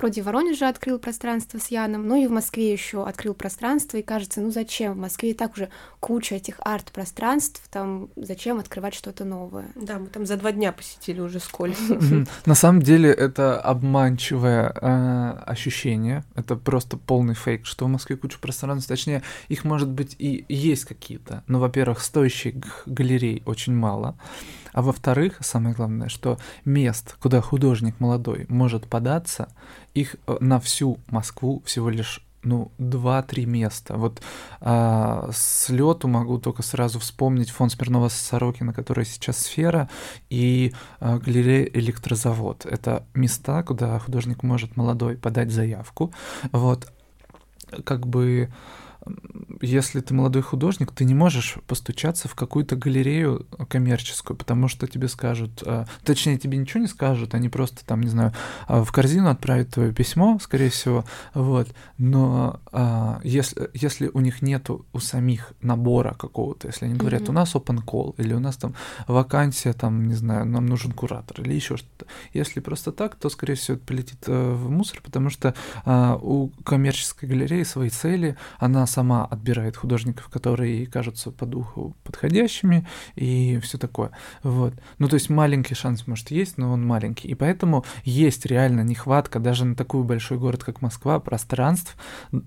Вроде 0.00 0.22
в 0.22 0.24
Воронеже 0.24 0.64
открыл 0.64 0.98
пространство 0.98 1.58
с 1.58 1.66
Яном, 1.66 2.08
но 2.08 2.16
и 2.16 2.26
в 2.26 2.30
Москве 2.30 2.72
еще 2.72 3.06
открыл 3.06 3.34
пространство, 3.34 3.98
и 3.98 4.02
кажется, 4.02 4.40
ну 4.40 4.50
зачем? 4.50 4.94
В 4.94 4.96
Москве 4.96 5.32
и 5.32 5.34
так 5.34 5.52
уже 5.52 5.68
куча 6.00 6.36
этих 6.36 6.54
арт-пространств, 6.60 7.62
там 7.70 8.08
зачем 8.16 8.58
открывать 8.58 8.94
что-то 8.94 9.26
новое? 9.26 9.66
Да, 9.74 9.98
мы 9.98 10.06
там 10.06 10.24
за 10.24 10.38
два 10.38 10.52
дня 10.52 10.72
посетили 10.72 11.20
уже 11.20 11.38
сколько. 11.38 11.76
На 12.46 12.54
самом 12.54 12.80
деле 12.80 13.10
это 13.10 13.60
обманчивое 13.60 14.72
э, 14.74 15.42
ощущение, 15.44 16.24
это 16.34 16.56
просто 16.56 16.96
полный 16.96 17.34
фейк, 17.34 17.66
что 17.66 17.84
в 17.84 17.88
Москве 17.88 18.16
куча 18.16 18.38
пространств, 18.38 18.88
точнее, 18.88 19.22
их 19.48 19.64
может 19.64 19.90
быть 19.90 20.16
и 20.18 20.46
есть 20.48 20.86
какие-то, 20.86 21.44
но, 21.46 21.60
во-первых, 21.60 22.00
стоящих 22.00 22.54
галерей 22.86 23.42
очень 23.44 23.74
мало, 23.74 24.16
а 24.72 24.82
во-вторых, 24.82 25.38
самое 25.40 25.74
главное, 25.74 26.08
что 26.08 26.38
мест, 26.64 27.16
куда 27.20 27.40
художник 27.40 28.00
молодой 28.00 28.46
может 28.48 28.86
податься, 28.86 29.48
их 29.94 30.16
э, 30.26 30.36
на 30.40 30.60
всю 30.60 30.98
Москву 31.08 31.62
всего 31.64 31.90
лишь 31.90 32.22
ну, 32.42 32.70
два-три 32.78 33.44
места. 33.44 33.96
Вот 33.96 34.22
а, 34.60 35.28
с 35.32 35.68
лету 35.68 36.08
могу 36.08 36.38
только 36.38 36.62
сразу 36.62 36.98
вспомнить 36.98 37.50
фонд 37.50 37.72
Смирнова 37.72 38.08
Сорокина, 38.08 38.72
который 38.72 39.04
сейчас 39.04 39.38
сфера, 39.38 39.88
и 40.30 40.72
а, 41.00 41.18
галерея 41.18 41.64
Электрозавод. 41.66 42.66
Это 42.66 43.04
места, 43.14 43.62
куда 43.62 43.98
художник 43.98 44.42
может 44.42 44.76
молодой 44.76 45.16
подать 45.16 45.50
заявку. 45.50 46.12
Вот, 46.52 46.90
как 47.84 48.06
бы 48.06 48.50
если 49.60 50.00
ты 50.00 50.14
молодой 50.14 50.42
художник, 50.42 50.92
ты 50.92 51.04
не 51.04 51.14
можешь 51.14 51.58
постучаться 51.66 52.28
в 52.28 52.34
какую-то 52.34 52.76
галерею 52.76 53.46
коммерческую, 53.68 54.36
потому 54.36 54.68
что 54.68 54.86
тебе 54.86 55.08
скажут, 55.08 55.62
а, 55.66 55.86
точнее, 56.04 56.38
тебе 56.38 56.58
ничего 56.58 56.80
не 56.80 56.86
скажут, 56.86 57.34
они 57.34 57.48
просто 57.48 57.84
там, 57.84 58.00
не 58.00 58.08
знаю, 58.08 58.32
а, 58.66 58.82
в 58.82 58.92
корзину 58.92 59.28
отправят 59.28 59.70
твое 59.70 59.92
письмо, 59.92 60.38
скорее 60.40 60.70
всего, 60.70 61.04
вот, 61.34 61.68
но 61.98 62.60
а, 62.72 63.20
если, 63.22 63.70
если 63.74 64.10
у 64.12 64.20
них 64.20 64.42
нету 64.42 64.86
у 64.92 65.00
самих 65.00 65.52
набора 65.60 66.14
какого-то, 66.14 66.68
если 66.68 66.86
они 66.86 66.94
говорят, 66.94 67.22
mm-hmm. 67.22 67.30
у 67.30 67.32
нас 67.32 67.54
open 67.54 67.84
call, 67.84 68.14
или 68.18 68.32
у 68.32 68.40
нас 68.40 68.56
там 68.56 68.74
вакансия, 69.06 69.72
там, 69.72 70.06
не 70.06 70.14
знаю, 70.14 70.46
нам 70.46 70.66
нужен 70.66 70.92
куратор, 70.92 71.40
или 71.42 71.52
еще 71.52 71.76
что-то, 71.76 72.06
если 72.32 72.60
просто 72.60 72.92
так, 72.92 73.16
то, 73.16 73.28
скорее 73.28 73.54
всего, 73.54 73.76
это 73.76 73.86
полетит 73.86 74.24
э, 74.26 74.52
в 74.52 74.70
мусор, 74.70 75.00
потому 75.02 75.30
что 75.30 75.54
у 75.84 76.48
коммерческой 76.64 77.28
галереи 77.28 77.62
свои 77.62 77.90
цели, 77.90 78.36
она 78.58 78.86
сама 78.90 79.24
отбирает 79.24 79.76
художников, 79.76 80.28
которые 80.28 80.78
ей 80.78 80.86
кажутся 80.86 81.30
по 81.30 81.46
духу 81.46 81.96
подходящими 82.04 82.86
и 83.14 83.58
все 83.62 83.78
такое. 83.78 84.10
Вот. 84.42 84.74
Ну, 84.98 85.08
то 85.08 85.14
есть 85.14 85.30
маленький 85.30 85.74
шанс, 85.74 86.06
может, 86.06 86.30
есть, 86.30 86.58
но 86.58 86.72
он 86.72 86.86
маленький. 86.86 87.28
И 87.28 87.34
поэтому 87.34 87.84
есть 88.04 88.46
реально 88.46 88.82
нехватка 88.82 89.38
даже 89.38 89.64
на 89.64 89.74
такой 89.74 90.02
большой 90.02 90.38
город, 90.38 90.64
как 90.64 90.82
Москва, 90.82 91.20
пространств, 91.20 91.96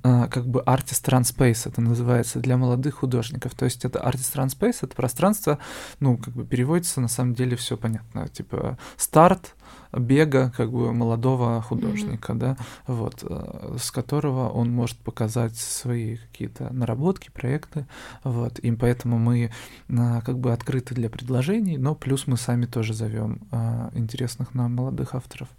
а, 0.04 0.28
как 0.28 0.48
бы 0.48 0.62
Artist 0.66 1.06
Run 1.06 1.22
Space 1.22 1.68
это 1.68 1.82
называется, 1.82 2.40
для 2.40 2.58
молодых 2.58 2.96
художников. 2.96 3.56
То 3.56 3.66
есть 3.66 3.86
это 3.86 4.00
Artist 4.00 4.36
Run 4.36 4.48
Space, 4.48 4.80
это 4.82 4.96
пространство, 4.96 5.60
ну, 6.00 6.18
как 6.18 6.34
бы 6.34 6.46
переводится, 6.46 7.02
на 7.02 7.08
самом 7.08 7.34
деле 7.34 7.56
все 7.56 7.78
понятно. 7.78 8.28
Типа 8.28 8.78
старт, 8.98 9.56
бега 9.94 10.52
как 10.56 10.72
бы 10.72 10.94
молодого 10.94 11.62
художника, 11.62 12.34
mm-hmm. 12.34 12.38
да, 12.38 12.58
вот, 12.88 13.24
э, 13.24 13.78
с 13.78 13.92
которого 13.92 14.50
он 14.50 14.72
может 14.72 14.98
показать 14.98 15.56
свои 15.56 16.18
какие-то 16.18 16.74
наработки, 16.74 17.30
проекты, 17.32 17.86
вот, 18.24 18.60
и 18.60 18.72
поэтому 18.72 19.18
мы 19.18 19.52
а, 19.90 20.22
как 20.22 20.40
бы 20.40 20.52
открыты 20.52 20.96
для 20.96 21.10
предложений, 21.10 21.78
но 21.78 21.96
плюс 21.96 22.28
мы 22.28 22.38
сами 22.38 22.66
тоже 22.66 22.94
зовем 22.94 23.42
а, 23.52 23.92
интересных 23.94 24.54
нам 24.54 24.74
молодых 24.76 25.16
авторов. 25.16 25.50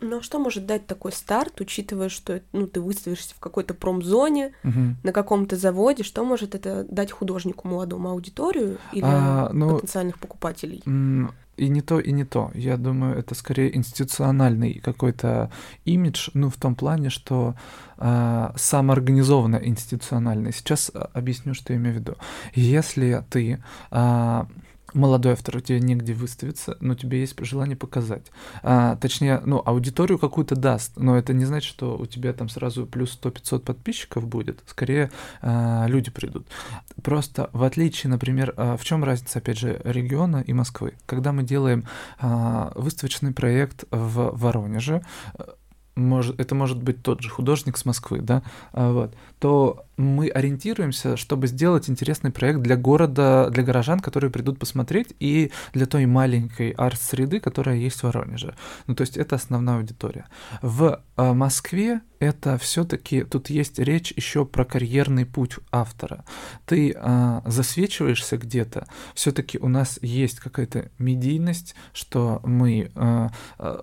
Ну 0.00 0.18
а 0.18 0.22
что 0.22 0.38
может 0.38 0.66
дать 0.66 0.86
такой 0.86 1.12
старт, 1.12 1.60
учитывая, 1.60 2.08
что 2.08 2.42
ну, 2.52 2.66
ты 2.66 2.80
выставишься 2.80 3.34
в 3.34 3.40
какой-то 3.40 3.74
промзоне, 3.74 4.52
угу. 4.62 4.96
на 5.02 5.12
каком-то 5.12 5.56
заводе, 5.56 6.02
что 6.02 6.24
может 6.24 6.54
это 6.54 6.84
дать 6.84 7.10
художнику 7.10 7.66
молодому 7.66 8.10
аудиторию 8.10 8.78
или 8.92 9.04
а, 9.04 9.50
ну, 9.52 9.76
потенциальных 9.76 10.18
покупателей? 10.18 10.82
И 11.56 11.68
не 11.68 11.80
то, 11.80 12.00
и 12.00 12.12
не 12.12 12.24
то. 12.24 12.50
Я 12.54 12.76
думаю, 12.76 13.18
это 13.18 13.34
скорее 13.34 13.76
институциональный 13.76 14.74
какой-то 14.74 15.50
имидж, 15.84 16.30
ну, 16.34 16.50
в 16.50 16.56
том 16.56 16.74
плане, 16.74 17.10
что 17.10 17.54
э, 17.98 18.50
самоорганизованно 18.56 19.56
институциональный. 19.56 20.52
Сейчас 20.52 20.90
а, 20.94 21.10
объясню, 21.14 21.54
что 21.54 21.72
я 21.72 21.78
имею 21.78 21.96
в 21.96 21.98
виду. 21.98 22.16
Если 22.54 23.24
ты 23.30 23.62
э, 23.90 24.44
молодой 24.96 25.32
автор, 25.32 25.58
у 25.58 25.60
тебя 25.60 25.78
негде 25.78 26.14
выставиться, 26.14 26.76
но 26.80 26.94
тебе 26.94 27.20
есть 27.20 27.36
желание 27.44 27.76
показать. 27.76 28.32
А, 28.62 28.96
точнее, 28.96 29.40
ну, 29.44 29.62
аудиторию 29.64 30.18
какую-то 30.18 30.56
даст, 30.56 30.92
но 30.96 31.16
это 31.16 31.32
не 31.34 31.44
значит, 31.44 31.68
что 31.68 31.96
у 31.96 32.06
тебя 32.06 32.32
там 32.32 32.48
сразу 32.48 32.86
плюс 32.86 33.18
100-500 33.22 33.60
подписчиков 33.60 34.26
будет. 34.26 34.62
Скорее, 34.66 35.10
а, 35.42 35.86
люди 35.86 36.10
придут. 36.10 36.46
Просто 37.02 37.50
в 37.52 37.62
отличие, 37.62 38.10
например, 38.10 38.54
а, 38.56 38.76
в 38.76 38.84
чем 38.84 39.04
разница, 39.04 39.38
опять 39.38 39.58
же, 39.58 39.80
региона 39.84 40.42
и 40.46 40.52
Москвы? 40.52 40.94
Когда 41.06 41.32
мы 41.32 41.42
делаем 41.42 41.84
а, 42.18 42.72
выставочный 42.74 43.32
проект 43.32 43.84
в 43.90 44.30
Воронеже, 44.34 45.02
может, 45.96 46.38
это 46.38 46.54
может 46.54 46.82
быть 46.82 47.02
тот 47.02 47.22
же 47.22 47.30
художник 47.30 47.78
с 47.78 47.84
Москвы, 47.84 48.20
да, 48.20 48.42
а, 48.72 48.92
вот, 48.92 49.14
то 49.38 49.86
мы 49.96 50.28
ориентируемся, 50.28 51.16
чтобы 51.16 51.46
сделать 51.46 51.88
интересный 51.88 52.30
проект 52.30 52.60
для 52.60 52.76
города, 52.76 53.48
для 53.50 53.62
горожан, 53.62 54.00
которые 54.00 54.30
придут 54.30 54.58
посмотреть, 54.58 55.14
и 55.20 55.50
для 55.72 55.86
той 55.86 56.06
маленькой 56.06 56.70
арт-среды, 56.70 57.40
которая 57.40 57.76
есть 57.76 58.00
в 58.00 58.04
Воронеже. 58.04 58.54
Ну, 58.86 58.94
то 58.94 59.02
есть 59.02 59.16
это 59.16 59.36
основная 59.36 59.76
аудитория. 59.76 60.26
В 60.60 61.02
э, 61.16 61.32
Москве 61.32 62.02
это 62.18 62.56
все-таки 62.58 63.24
тут 63.24 63.50
есть 63.50 63.78
речь 63.78 64.12
еще 64.16 64.46
про 64.46 64.64
карьерный 64.64 65.26
путь 65.26 65.56
автора. 65.70 66.24
Ты 66.64 66.94
э, 66.94 67.40
засвечиваешься 67.44 68.36
где-то, 68.38 68.86
все-таки 69.14 69.58
у 69.58 69.68
нас 69.68 69.98
есть 70.02 70.40
какая-то 70.40 70.90
медийность, 70.98 71.74
что 71.92 72.40
мы 72.44 72.90
э, 72.94 73.28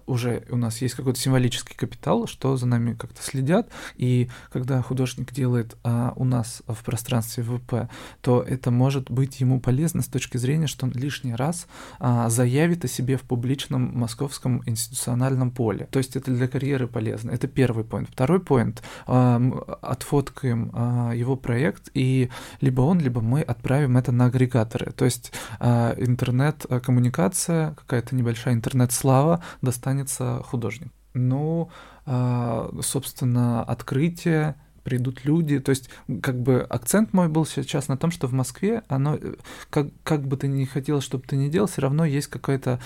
уже 0.05 0.43
у 0.49 0.57
нас 0.57 0.81
есть 0.81 0.95
какой-то 0.95 1.19
символический 1.19 1.75
капитал, 1.75 2.27
что 2.27 2.55
за 2.57 2.67
нами 2.67 2.93
как-то 2.93 3.21
следят, 3.21 3.69
и 3.95 4.29
когда 4.51 4.81
художник 4.81 5.31
делает 5.31 5.42
у 5.45 6.23
нас 6.23 6.63
в 6.67 6.83
пространстве 6.83 7.43
ВП, 7.43 7.89
то 8.21 8.41
это 8.41 8.71
может 8.71 9.11
быть 9.11 9.39
ему 9.39 9.59
полезно 9.59 10.01
с 10.01 10.07
точки 10.07 10.37
зрения, 10.37 10.67
что 10.67 10.85
он 10.85 10.91
лишний 10.93 11.35
раз 11.35 11.67
а, 11.99 12.29
заявит 12.29 12.85
о 12.85 12.87
себе 12.87 13.17
в 13.17 13.21
публичном 13.21 13.97
московском 13.97 14.63
институциональном 14.65 15.51
поле. 15.51 15.87
То 15.91 15.99
есть 15.99 16.15
это 16.15 16.31
для 16.31 16.47
карьеры 16.47 16.87
полезно. 16.87 17.31
Это 17.31 17.47
первый 17.47 17.83
point. 17.83 18.07
второй 18.11 18.39
поинт, 18.39 18.81
отфоткаем 19.05 21.11
его 21.13 21.35
проект, 21.35 21.89
и 21.93 22.29
либо 22.61 22.81
он, 22.81 22.99
либо 22.99 23.21
мы 23.21 23.41
отправим 23.41 23.97
это 23.97 24.11
на 24.11 24.25
агрегаторы. 24.25 24.91
То 24.91 25.05
есть 25.05 25.31
интернет-коммуникация, 25.59 27.73
какая-то 27.75 28.15
небольшая 28.15 28.53
интернет-слава 28.53 29.43
достанется 29.61 30.41
художнику. 30.43 30.91
Ну, 31.13 31.69
собственно, 32.05 33.63
открытие 33.63 34.55
придут 34.83 35.25
люди. 35.25 35.59
То 35.59 35.69
есть, 35.69 35.89
как 36.21 36.39
бы 36.39 36.61
акцент 36.61 37.13
мой 37.13 37.27
был 37.27 37.45
сейчас 37.45 37.87
на 37.87 37.97
том, 37.97 38.11
что 38.11 38.27
в 38.27 38.33
Москве 38.33 38.83
оно, 38.87 39.15
э, 39.15 39.35
как, 39.69 39.87
как 40.03 40.27
бы 40.27 40.37
ты 40.37 40.47
ни 40.47 40.65
хотел, 40.65 41.01
чтобы 41.01 41.23
ты 41.25 41.35
ни 41.35 41.49
делал, 41.49 41.67
все 41.67 41.81
равно 41.81 42.05
есть 42.05 42.27
какое-то 42.27 42.79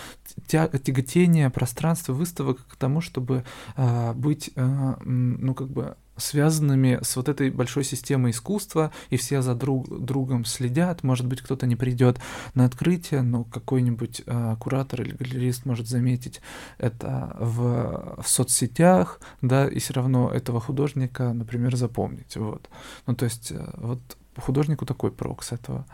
тяготение 0.48 1.50
пространства 1.50 2.14
выставок 2.14 2.66
к 2.68 2.76
тому, 2.76 3.02
чтобы 3.02 3.44
э, 3.76 4.14
быть, 4.14 4.52
э, 4.56 4.96
ну, 5.04 5.54
как 5.54 5.70
бы 5.70 5.96
связанными 6.18 7.00
с 7.02 7.16
вот 7.16 7.30
этой 7.30 7.50
большой 7.50 7.84
системой 7.84 8.32
искусства, 8.32 8.92
и 9.10 9.18
все 9.18 9.42
за 9.42 9.56
друг, 9.56 9.88
другом 10.04 10.46
следят. 10.46 11.04
Может 11.04 11.26
быть, 11.26 11.42
кто-то 11.42 11.66
не 11.66 11.76
придет 11.76 12.20
на 12.54 12.66
открытие, 12.66 13.22
но 13.22 13.44
какой-нибудь 13.44 14.24
э, 14.26 14.56
куратор 14.60 15.02
или 15.02 15.12
галерист 15.12 15.66
может 15.66 15.88
заметить 15.88 16.42
это 16.78 17.36
в, 17.40 18.22
в 18.22 18.28
соцсетях, 18.28 19.20
да, 19.42 19.68
и 19.68 19.80
все 19.80 19.94
равно 19.94 20.32
этого 20.32 20.60
художника, 20.60 21.34
например, 21.34 21.76
запомнить. 21.76 22.36
Вот. 22.36 22.70
Ну, 23.06 23.16
то 23.16 23.26
есть, 23.26 23.52
э, 23.52 23.70
вот 23.78 24.00
художнику 24.38 24.86
такой 24.86 25.12
прок 25.12 25.44
с 25.44 25.52
этого. 25.52 25.86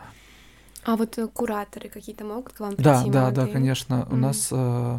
А 0.84 0.96
вот 0.96 1.18
э, 1.18 1.26
кураторы 1.28 1.88
какие-то 1.88 2.24
могут 2.24 2.52
к 2.52 2.60
вам 2.60 2.76
прийти? 2.76 3.10
Да, 3.10 3.30
да, 3.30 3.30
да, 3.30 3.46
конечно. 3.46 3.94
Mm-hmm. 3.94 4.12
У 4.12 4.16
нас 4.16 4.48
э, 4.52 4.98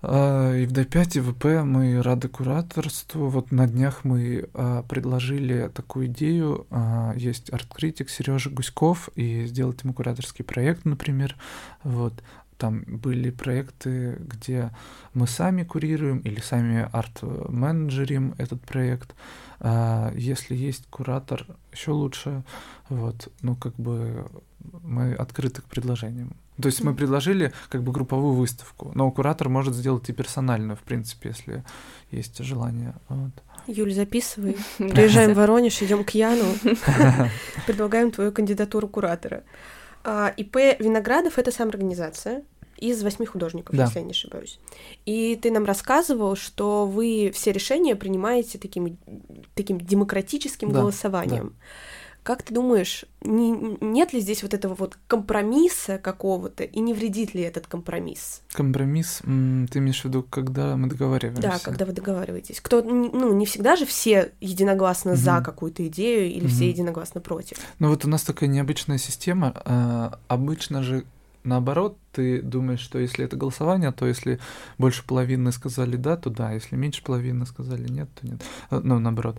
и 0.00 0.64
в 0.66 0.72
Д5 0.72 1.18
и 1.18 1.20
ВП 1.20 1.44
мы 1.64 2.00
рады 2.02 2.28
кураторству. 2.28 3.28
Вот 3.28 3.50
на 3.50 3.66
днях 3.66 4.04
мы 4.04 4.48
а, 4.54 4.84
предложили 4.84 5.68
такую 5.74 6.06
идею. 6.06 6.68
А, 6.70 7.12
есть 7.16 7.52
арт-критик 7.52 8.08
Сережа 8.08 8.48
Гуськов, 8.50 9.08
и 9.16 9.44
сделать 9.46 9.82
ему 9.82 9.92
кураторский 9.92 10.44
проект, 10.44 10.84
например. 10.84 11.36
Вот. 11.82 12.22
Там 12.58 12.84
были 12.86 13.30
проекты, 13.30 14.18
где 14.20 14.70
мы 15.14 15.26
сами 15.26 15.64
курируем 15.64 16.18
или 16.18 16.40
сами 16.40 16.88
арт-менеджерим 16.92 18.34
этот 18.38 18.60
проект. 18.62 19.16
А 19.58 20.12
если 20.14 20.54
есть 20.54 20.86
куратор, 20.90 21.44
еще 21.72 21.90
лучше. 21.90 22.44
Вот. 22.88 23.32
Ну, 23.42 23.56
как 23.56 23.74
бы 23.74 24.26
мы 24.82 25.14
открыты 25.14 25.62
к 25.62 25.64
предложениям. 25.64 26.36
То 26.60 26.66
есть 26.66 26.82
мы 26.82 26.94
предложили 26.94 27.52
как 27.68 27.82
бы 27.82 27.92
групповую 27.92 28.34
выставку, 28.34 28.90
но 28.94 29.10
куратор 29.10 29.48
может 29.48 29.74
сделать 29.74 30.08
и 30.08 30.12
персональную, 30.12 30.76
в 30.76 30.80
принципе, 30.80 31.28
если 31.30 31.64
есть 32.10 32.42
желание. 32.42 32.94
Вот. 33.08 33.30
Юль, 33.66 33.92
записывай. 33.92 34.56
Приезжаем 34.78 35.34
в 35.34 35.36
Воронеж, 35.36 35.80
идем 35.82 36.04
к 36.04 36.10
Яну, 36.10 36.44
предлагаем 37.66 38.10
твою 38.10 38.32
кандидатуру 38.32 38.88
куратора. 38.88 39.44
А, 40.04 40.32
ИП 40.36 40.56
Виноградов— 40.78 41.34
это 41.38 41.52
самоорганизация 41.52 42.42
из 42.76 43.02
восьми 43.02 43.26
художников, 43.26 43.76
да. 43.76 43.84
если 43.84 43.98
я 43.98 44.04
не 44.04 44.12
ошибаюсь. 44.12 44.58
И 45.04 45.36
ты 45.36 45.50
нам 45.50 45.64
рассказывал, 45.64 46.36
что 46.36 46.86
вы 46.86 47.30
все 47.34 47.52
решения 47.52 47.96
принимаете 47.96 48.58
таким, 48.58 48.96
таким 49.54 49.78
демократическим 49.80 50.72
да, 50.72 50.80
голосованием. 50.80 51.48
Да. 51.48 51.54
Как 52.28 52.42
ты 52.42 52.52
думаешь, 52.52 53.06
не, 53.22 53.52
нет 53.80 54.12
ли 54.12 54.20
здесь 54.20 54.42
вот 54.42 54.52
этого 54.52 54.74
вот 54.74 54.98
компромисса 55.06 55.96
какого-то, 55.96 56.62
и 56.62 56.78
не 56.78 56.92
вредит 56.92 57.32
ли 57.32 57.40
этот 57.40 57.66
компромисс? 57.66 58.42
Компромисс, 58.52 59.22
ты 59.22 59.78
имеешь 59.78 60.02
в 60.02 60.04
виду, 60.04 60.22
когда 60.22 60.76
мы 60.76 60.90
договариваемся? 60.90 61.40
Да, 61.40 61.58
когда 61.58 61.86
вы 61.86 61.94
договариваетесь. 61.94 62.60
Кто, 62.60 62.82
ну, 62.82 63.32
не 63.32 63.46
всегда 63.46 63.76
же 63.76 63.86
все 63.86 64.32
единогласно 64.42 65.12
mm-hmm. 65.12 65.16
за 65.16 65.40
какую-то 65.40 65.86
идею 65.86 66.30
или 66.30 66.44
mm-hmm. 66.44 66.48
все 66.48 66.68
единогласно 66.68 67.22
против. 67.22 67.56
Ну 67.78 67.88
вот 67.88 68.04
у 68.04 68.08
нас 68.10 68.24
такая 68.24 68.50
необычная 68.50 68.98
система. 68.98 69.54
А, 69.64 70.18
обычно 70.28 70.82
же 70.82 71.06
наоборот, 71.44 71.96
ты 72.12 72.42
думаешь, 72.42 72.80
что 72.80 72.98
если 72.98 73.24
это 73.24 73.36
голосование, 73.36 73.90
то 73.90 74.06
если 74.06 74.38
больше 74.76 75.02
половины 75.02 75.50
сказали 75.50 75.96
да, 75.96 76.18
то 76.18 76.28
да, 76.28 76.52
если 76.52 76.76
меньше 76.76 77.02
половины 77.02 77.46
сказали 77.46 77.88
нет, 77.88 78.10
то 78.20 78.26
нет. 78.26 78.42
Э, 78.70 78.82
ну, 78.84 78.98
наоборот. 78.98 79.38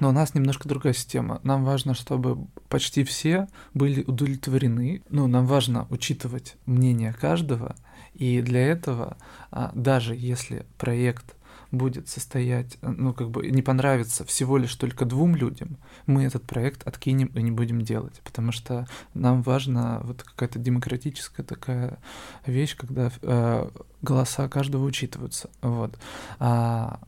Но 0.00 0.10
у 0.10 0.12
нас 0.12 0.34
немножко 0.34 0.68
другая 0.68 0.92
система. 0.92 1.40
Нам 1.42 1.64
важно, 1.64 1.94
чтобы 1.94 2.46
почти 2.68 3.04
все 3.04 3.48
были 3.74 4.02
удовлетворены. 4.04 5.02
Ну, 5.08 5.26
нам 5.26 5.46
важно 5.46 5.86
учитывать 5.90 6.56
мнение 6.66 7.12
каждого. 7.12 7.76
И 8.14 8.42
для 8.42 8.66
этого, 8.66 9.16
а, 9.50 9.70
даже 9.74 10.14
если 10.14 10.66
проект 10.76 11.34
будет 11.70 12.08
состоять, 12.08 12.78
ну, 12.80 13.12
как 13.12 13.30
бы 13.30 13.46
не 13.48 13.62
понравится 13.62 14.24
всего 14.24 14.56
лишь 14.56 14.74
только 14.74 15.04
двум 15.04 15.36
людям, 15.36 15.76
мы 16.06 16.24
этот 16.24 16.44
проект 16.44 16.86
откинем 16.86 17.28
и 17.28 17.42
не 17.42 17.50
будем 17.50 17.82
делать, 17.82 18.20
потому 18.24 18.52
что 18.52 18.86
нам 19.14 19.42
важна 19.42 20.00
вот 20.02 20.22
какая-то 20.22 20.58
демократическая 20.58 21.42
такая 21.42 21.98
вещь, 22.46 22.74
когда 22.76 23.10
э, 23.20 23.70
голоса 24.00 24.48
каждого 24.48 24.84
учитываются, 24.84 25.50
вот. 25.60 25.98
А, 26.38 27.00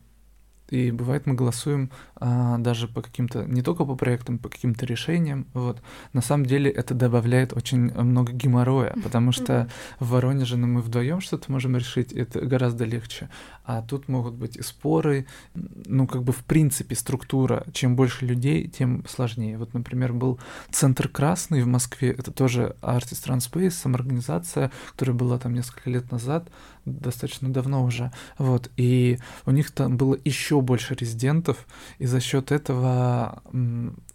и 0.71 0.89
бывает 0.91 1.27
мы 1.27 1.35
голосуем 1.35 1.91
а, 2.15 2.57
даже 2.57 2.87
по 2.87 3.01
каким-то, 3.01 3.43
не 3.43 3.61
только 3.61 3.85
по 3.85 3.95
проектам, 3.95 4.39
по 4.39 4.49
каким-то 4.49 4.85
решениям, 4.85 5.45
вот. 5.53 5.81
На 6.13 6.21
самом 6.21 6.45
деле 6.45 6.71
это 6.71 6.95
добавляет 6.95 7.53
очень 7.53 7.93
много 7.93 8.31
геморроя, 8.31 8.95
потому 9.03 9.31
что 9.31 9.67
в 9.99 10.09
Воронеже 10.09 10.57
ну, 10.57 10.67
мы 10.67 10.81
вдвоем 10.81 11.21
что-то 11.21 11.51
можем 11.51 11.75
решить, 11.75 12.13
это 12.13 12.39
гораздо 12.39 12.85
легче, 12.85 13.29
а 13.65 13.81
тут 13.81 14.07
могут 14.07 14.35
быть 14.35 14.55
и 14.55 14.61
споры, 14.61 15.27
ну, 15.53 16.07
как 16.07 16.23
бы 16.23 16.31
в 16.31 16.43
принципе 16.45 16.95
структура, 16.95 17.65
чем 17.73 17.95
больше 17.95 18.25
людей, 18.25 18.67
тем 18.67 19.03
сложнее. 19.07 19.57
Вот, 19.57 19.73
например, 19.73 20.13
был 20.13 20.39
Центр 20.71 21.09
Красный 21.09 21.61
в 21.61 21.67
Москве, 21.67 22.11
это 22.11 22.31
тоже 22.31 22.75
Artist 22.81 23.27
Transpace, 23.27 23.71
самоорганизация, 23.71 24.71
которая 24.93 25.15
была 25.15 25.37
там 25.37 25.53
несколько 25.53 25.89
лет 25.89 26.11
назад, 26.11 26.49
достаточно 26.85 27.49
давно 27.49 27.83
уже, 27.83 28.11
вот, 28.37 28.71
и 28.77 29.19
у 29.45 29.51
них 29.51 29.71
там 29.71 29.97
было 29.97 30.17
еще 30.23 30.60
больше 30.61 30.95
резидентов, 30.95 31.67
и 31.99 32.05
за 32.05 32.19
счет 32.19 32.51
этого 32.51 33.41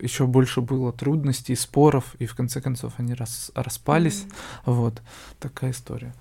еще 0.00 0.26
больше 0.26 0.60
было 0.60 0.92
трудностей, 0.92 1.54
споров, 1.54 2.14
и 2.18 2.26
в 2.26 2.34
конце 2.34 2.60
концов 2.60 2.94
они 2.98 3.14
рас, 3.14 3.50
распались. 3.54 4.24
Mm-hmm. 4.24 4.62
Вот 4.66 5.02
такая 5.38 5.70
история. 5.70 6.14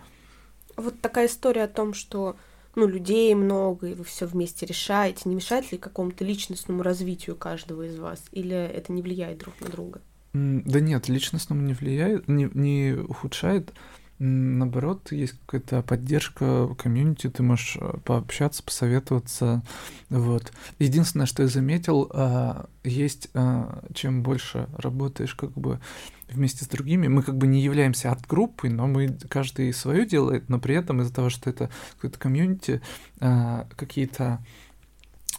Вот 0.78 1.00
такая 1.02 1.28
история 1.28 1.64
о 1.64 1.68
том, 1.68 1.94
что 1.94 2.36
ну, 2.76 2.88
людей 2.88 3.34
много, 3.36 3.88
и 3.88 3.94
вы 3.94 4.04
все 4.04 4.26
вместе 4.26 4.66
решаете, 4.66 5.22
не 5.26 5.36
мешает 5.36 5.72
ли 5.72 5.78
какому-то 5.78 6.26
личностному 6.26 6.84
развитию 6.84 7.36
каждого 7.36 7.84
из 7.84 7.98
вас, 7.98 8.24
или 8.32 8.56
это 8.56 8.92
не 8.92 9.02
влияет 9.02 9.38
друг 9.38 9.54
на 9.62 9.70
друга? 9.70 10.02
Да 10.34 10.82
нет, 10.82 11.08
личностному 11.08 11.62
не 11.62 11.74
влияет, 11.74 12.28
не, 12.28 12.50
не 12.54 12.94
ухудшает 12.94 13.72
наоборот, 14.20 15.12
есть 15.12 15.36
какая-то 15.46 15.82
поддержка 15.82 16.74
комьюнити, 16.76 17.30
ты 17.30 17.44
можешь 17.44 17.78
э, 17.80 17.98
пообщаться, 18.06 18.64
посоветоваться. 18.64 19.64
Вот. 20.10 20.54
Единственное, 20.80 21.26
что 21.26 21.44
я 21.44 21.50
заметил, 21.50 22.10
а, 22.14 22.68
есть, 22.84 23.30
а, 23.34 23.84
чем 23.94 24.24
больше 24.24 24.70
работаешь 24.78 25.36
как 25.36 25.52
бы 25.52 25.82
вместе 26.30 26.64
с 26.64 26.68
другими, 26.68 27.08
мы 27.08 27.24
как 27.24 27.38
бы 27.38 27.46
не 27.48 27.62
являемся 27.62 28.12
арт-группой, 28.12 28.70
но 28.70 28.88
мы 28.88 29.10
каждый 29.30 29.74
свое 29.74 30.06
делает, 30.06 30.50
но 30.50 30.60
при 30.60 30.76
этом 30.76 31.02
из-за 31.02 31.14
того, 31.14 31.30
что 31.30 31.50
это 31.50 31.70
какое-то 31.96 32.18
комьюнити, 32.18 32.82
а, 33.20 33.68
какие-то 33.76 34.44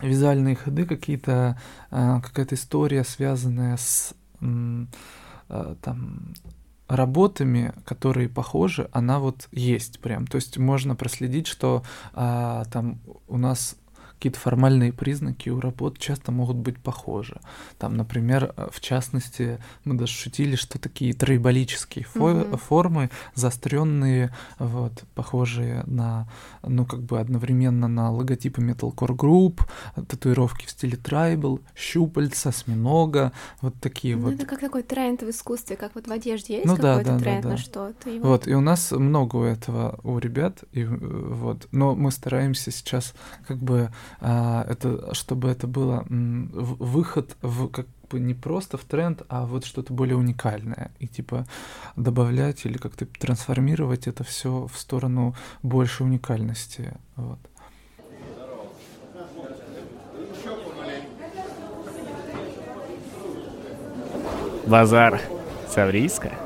визуальные 0.02 0.56
ходы, 0.56 0.84
какие-то 0.84 1.58
какая-то 1.88 2.54
история, 2.54 3.02
связанная 3.02 3.78
с 3.78 4.14
там 5.48 6.34
работами, 6.88 7.72
которые 7.84 8.28
похожи, 8.28 8.88
она 8.92 9.18
вот 9.18 9.48
есть 9.52 10.00
прям. 10.00 10.26
То 10.26 10.36
есть 10.36 10.58
можно 10.58 10.94
проследить, 10.94 11.46
что 11.46 11.82
а, 12.14 12.64
там 12.66 13.00
у 13.28 13.38
нас 13.38 13.76
какие-то 14.16 14.38
формальные 14.38 14.92
признаки 14.92 15.50
у 15.50 15.60
работ 15.60 15.98
часто 15.98 16.32
могут 16.32 16.56
быть 16.56 16.78
похожи. 16.78 17.38
Там, 17.78 17.96
например, 17.96 18.54
э, 18.56 18.68
в 18.72 18.80
частности, 18.80 19.58
мы 19.84 19.94
даже 19.94 20.12
шутили, 20.12 20.56
что 20.56 20.78
такие 20.78 21.12
тройболические 21.12 22.06
фо- 22.14 22.56
формы, 22.56 23.10
заостренные, 23.34 24.34
вот, 24.58 25.04
похожие 25.14 25.84
на, 25.86 26.28
ну, 26.62 26.86
как 26.86 27.02
бы 27.02 27.20
одновременно 27.20 27.88
на 27.88 28.10
логотипы 28.10 28.62
Metalcore 28.62 29.14
Group, 29.14 29.60
татуировки 30.08 30.66
в 30.66 30.70
стиле 30.70 30.96
трайбл, 30.96 31.60
щупальца, 31.74 32.48
осьминога, 32.48 33.32
вот 33.60 33.74
такие 33.80 34.16
ну, 34.16 34.24
вот. 34.24 34.34
Это 34.34 34.46
как 34.46 34.60
такой 34.60 34.82
тренд 34.82 35.22
в 35.22 35.28
искусстве, 35.28 35.76
как 35.76 35.94
вот 35.94 36.06
в 36.06 36.12
одежде 36.12 36.54
есть 36.54 36.66
ну, 36.66 36.76
какой-то 36.76 37.04
да, 37.04 37.12
да, 37.12 37.18
тренд 37.18 37.42
да, 37.42 37.48
да. 37.48 37.54
на 37.54 37.56
что-то. 37.58 38.10
И 38.10 38.18
вот... 38.18 38.28
вот, 38.28 38.48
и 38.48 38.54
у 38.54 38.60
нас 38.60 38.92
много 38.92 39.36
у 39.36 39.42
этого 39.42 40.00
у 40.02 40.18
ребят, 40.18 40.64
и 40.72 40.82
э, 40.82 40.86
вот, 40.86 41.68
но 41.70 41.94
мы 41.94 42.10
стараемся 42.10 42.70
сейчас 42.70 43.14
как 43.46 43.58
бы 43.58 43.90
а, 44.20 44.64
это 44.68 45.14
чтобы 45.14 45.48
это 45.48 45.66
было 45.66 46.04
выход 46.08 47.36
в 47.42 47.68
как 47.68 47.86
бы 48.10 48.20
не 48.20 48.34
просто 48.34 48.76
в 48.76 48.84
тренд, 48.84 49.22
а 49.28 49.46
вот 49.46 49.64
что-то 49.64 49.92
более 49.92 50.16
уникальное. 50.16 50.90
И 50.98 51.06
типа 51.06 51.46
добавлять 51.96 52.64
или 52.64 52.78
как-то 52.78 53.06
трансформировать 53.06 54.06
это 54.06 54.24
все 54.24 54.66
в 54.72 54.78
сторону 54.78 55.34
больше 55.62 56.04
уникальности. 56.04 56.94
Вот. 57.16 57.38
Базар 64.66 65.20
Саврийска. 65.68 66.45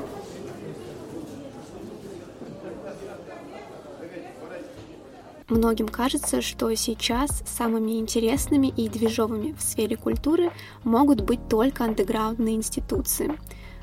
Многим 5.51 5.89
кажется, 5.89 6.41
что 6.41 6.73
сейчас 6.75 7.43
самыми 7.45 7.99
интересными 7.99 8.67
и 8.67 8.87
движовыми 8.87 9.51
в 9.51 9.61
сфере 9.61 9.97
культуры 9.97 10.49
могут 10.85 11.19
быть 11.19 11.45
только 11.49 11.83
андеграундные 11.83 12.55
институции. 12.55 13.37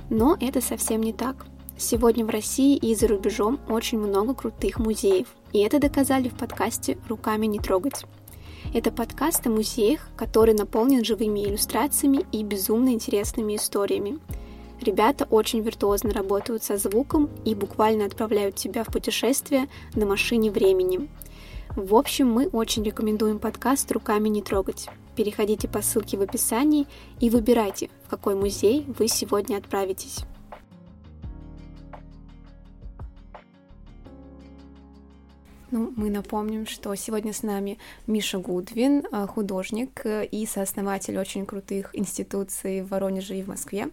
Но 0.08 0.38
это 0.40 0.62
совсем 0.62 1.02
не 1.02 1.12
так. 1.12 1.44
Сегодня 1.76 2.24
в 2.24 2.30
России 2.30 2.74
и 2.74 2.94
за 2.94 3.06
рубежом 3.06 3.60
очень 3.68 3.98
много 3.98 4.32
крутых 4.32 4.78
музеев, 4.78 5.26
и 5.52 5.58
это 5.58 5.78
доказали 5.78 6.30
в 6.30 6.38
подкасте 6.38 6.96
«Руками 7.06 7.44
не 7.44 7.58
трогать». 7.58 8.06
Это 8.72 8.90
подкаст 8.90 9.46
о 9.46 9.50
музеях, 9.50 10.08
который 10.16 10.54
наполнен 10.54 11.04
живыми 11.04 11.40
иллюстрациями 11.40 12.24
и 12.32 12.44
безумно 12.44 12.94
интересными 12.94 13.56
историями. 13.56 14.18
Ребята 14.80 15.26
очень 15.28 15.60
виртуозно 15.60 16.14
работают 16.14 16.62
со 16.62 16.78
звуком 16.78 17.28
и 17.44 17.54
буквально 17.54 18.06
отправляют 18.06 18.54
тебя 18.54 18.84
в 18.84 18.86
путешествие 18.86 19.68
на 19.94 20.06
машине 20.06 20.50
времени. 20.50 21.10
В 21.78 21.94
общем, 21.94 22.28
мы 22.28 22.48
очень 22.48 22.82
рекомендуем 22.82 23.38
подкаст 23.38 23.92
«Руками 23.92 24.28
не 24.28 24.42
трогать». 24.42 24.88
Переходите 25.14 25.68
по 25.68 25.80
ссылке 25.80 26.16
в 26.16 26.22
описании 26.22 26.88
и 27.20 27.30
выбирайте, 27.30 27.88
в 28.04 28.10
какой 28.10 28.34
музей 28.34 28.84
вы 28.98 29.06
сегодня 29.06 29.58
отправитесь. 29.58 30.24
Ну, 35.70 35.92
мы 35.94 36.10
напомним, 36.10 36.66
что 36.66 36.92
сегодня 36.96 37.32
с 37.32 37.44
нами 37.44 37.78
Миша 38.08 38.40
Гудвин, 38.40 39.06
э, 39.12 39.26
художник 39.28 40.04
и 40.04 40.46
сооснователь 40.46 41.16
очень 41.16 41.46
крутых 41.46 41.94
институций 41.94 42.82
в 42.82 42.88
Воронеже 42.88 43.38
и 43.38 43.42
в 43.44 43.46
Москве. 43.46 43.86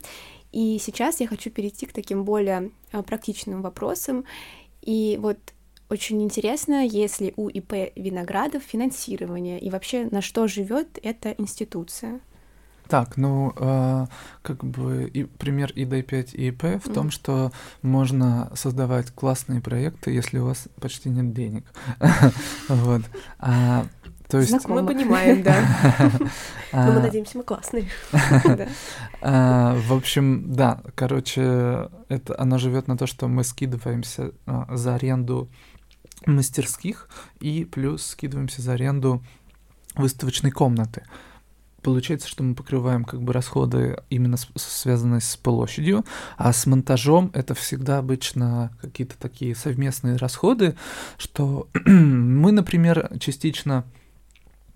И 0.51 0.79
сейчас 0.81 1.19
я 1.19 1.27
хочу 1.27 1.51
перейти 1.51 1.85
к 1.85 1.93
таким 1.93 2.23
более 2.23 2.71
э, 2.91 3.03
практичным 3.03 3.61
вопросам. 3.61 4.25
И 4.81 5.19
вот 5.21 5.37
очень 5.89 6.21
интересно, 6.23 6.85
если 6.85 7.33
у 7.37 7.47
ИП 7.47 7.91
Виноградов 7.95 8.63
финансирование 8.63 9.59
и 9.59 9.69
вообще 9.69 10.07
на 10.09 10.21
что 10.21 10.47
живет 10.47 10.99
эта 11.03 11.31
институция. 11.37 12.21
Так, 12.87 13.17
ну, 13.17 13.51
э, 13.57 14.05
как 14.43 14.63
бы 14.63 15.09
и 15.11 15.23
пример 15.23 15.71
ИД5 15.75 16.35
и 16.35 16.49
ИП 16.49 16.63
в 16.63 16.87
mm. 16.87 16.93
том, 16.93 17.09
что 17.09 17.51
можно 17.81 18.51
создавать 18.53 19.11
классные 19.11 19.59
проекты, 19.59 20.11
если 20.11 20.37
у 20.37 20.45
вас 20.45 20.67
почти 20.79 21.09
нет 21.09 21.33
денег. 21.33 21.65
Вот. 22.67 23.01
А, 23.39 23.85
то 24.27 24.39
есть... 24.39 24.67
Мы 24.67 24.85
понимаем, 24.85 25.43
да. 25.43 25.63
Но 26.73 26.91
мы 26.93 26.99
надеемся, 26.99 27.37
мы 27.37 27.43
классные. 27.43 27.87
А, 29.27 29.75
в 29.87 29.93
общем, 29.93 30.53
да, 30.53 30.81
короче, 30.93 31.89
это 32.09 32.35
оно 32.37 32.59
живет 32.59 32.87
на 32.87 32.95
то, 32.95 33.07
что 33.07 33.27
мы 33.27 33.43
скидываемся 33.43 34.33
а, 34.45 34.67
за 34.75 34.93
аренду 34.93 35.49
мастерских 36.25 37.09
и 37.39 37.65
плюс 37.65 38.05
скидываемся 38.05 38.61
за 38.61 38.73
аренду 38.73 39.23
выставочной 39.95 40.51
комнаты. 40.51 41.03
Получается, 41.81 42.27
что 42.27 42.41
мы 42.41 42.55
покрываем 42.55 43.05
как 43.05 43.21
бы 43.21 43.31
расходы 43.31 43.97
именно 44.09 44.37
с, 44.37 44.47
связанные 44.55 45.21
с 45.21 45.37
площадью, 45.37 46.03
а 46.35 46.51
с 46.51 46.65
монтажом 46.65 47.29
это 47.33 47.53
всегда 47.53 47.99
обычно 47.99 48.75
какие-то 48.81 49.15
такие 49.19 49.55
совместные 49.55 50.15
расходы, 50.15 50.75
что 51.19 51.69
мы, 51.85 52.51
например, 52.51 53.11
частично 53.19 53.85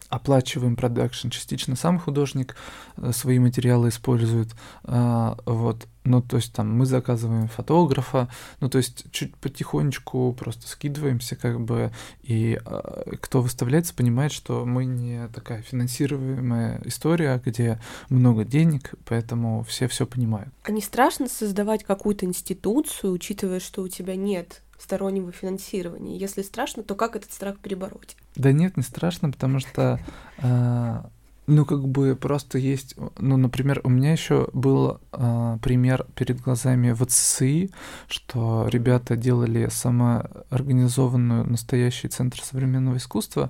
оплачиваем 0.10 0.76
продакшн, 0.76 1.30
частично 1.30 1.76
сам 1.76 2.00
художник 2.00 2.56
э, 2.98 3.12
свои 3.14 3.40
материалы 3.40 3.90
использует, 3.90 4.50
а, 4.84 5.38
вот, 5.46 5.88
ну, 6.04 6.22
то 6.22 6.38
есть 6.38 6.52
там 6.52 6.76
мы 6.76 6.86
заказываем 6.86 7.48
фотографа, 7.48 8.28
ну, 8.60 8.70
то 8.70 8.80
есть 8.80 9.06
чуть 9.12 9.36
потихонечку 9.38 10.34
просто 10.34 10.68
скидываемся, 10.68 11.36
как 11.36 11.62
бы, 11.62 11.92
и 12.24 12.60
э, 12.64 13.16
кто 13.22 13.42
выставляется, 13.42 13.94
понимает, 13.94 14.32
что 14.32 14.66
мы 14.66 14.86
не 14.86 15.28
такая 15.28 15.62
финансируемая 15.62 16.82
история, 16.86 17.40
где 17.46 17.80
много 18.10 18.44
денег, 18.46 18.96
поэтому 19.06 19.64
все 19.64 19.88
все 19.88 20.08
понимают. 20.08 20.50
А 20.64 20.72
не 20.72 20.82
страшно 20.82 21.28
создавать 21.28 21.84
какую-то 21.84 22.26
институцию, 22.26 23.14
учитывая, 23.14 23.60
что 23.60 23.84
у 23.84 23.88
тебя 23.88 24.16
нет 24.16 24.64
стороннего 24.80 25.32
финансирования? 25.32 26.18
Если 26.18 26.42
страшно, 26.42 26.84
то 26.84 26.96
как 26.96 27.16
этот 27.16 27.32
страх 27.32 27.60
перебороть? 27.60 28.16
Да 28.36 28.52
нет, 28.52 28.78
не 28.78 28.84
страшно, 28.84 29.32
потому 29.32 29.60
что 29.60 30.00
э, 30.38 31.02
ну, 31.50 31.66
как 31.66 31.88
бы 31.88 32.16
просто 32.16 32.58
есть, 32.58 32.96
ну, 33.18 33.38
например, 33.38 33.82
у 33.84 33.90
меня 33.90 34.12
еще 34.12 34.48
был 34.54 35.00
э, 35.12 35.58
пример 35.62 36.06
перед 36.16 36.40
глазами 36.40 36.92
в 36.92 37.04
ЦСИ, 37.06 37.72
что 38.08 38.68
ребята 38.70 39.16
делали 39.16 39.68
самоорганизованную 39.72 41.50
настоящий 41.50 42.08
центр 42.08 42.42
современного 42.42 42.98
искусства 42.98 43.50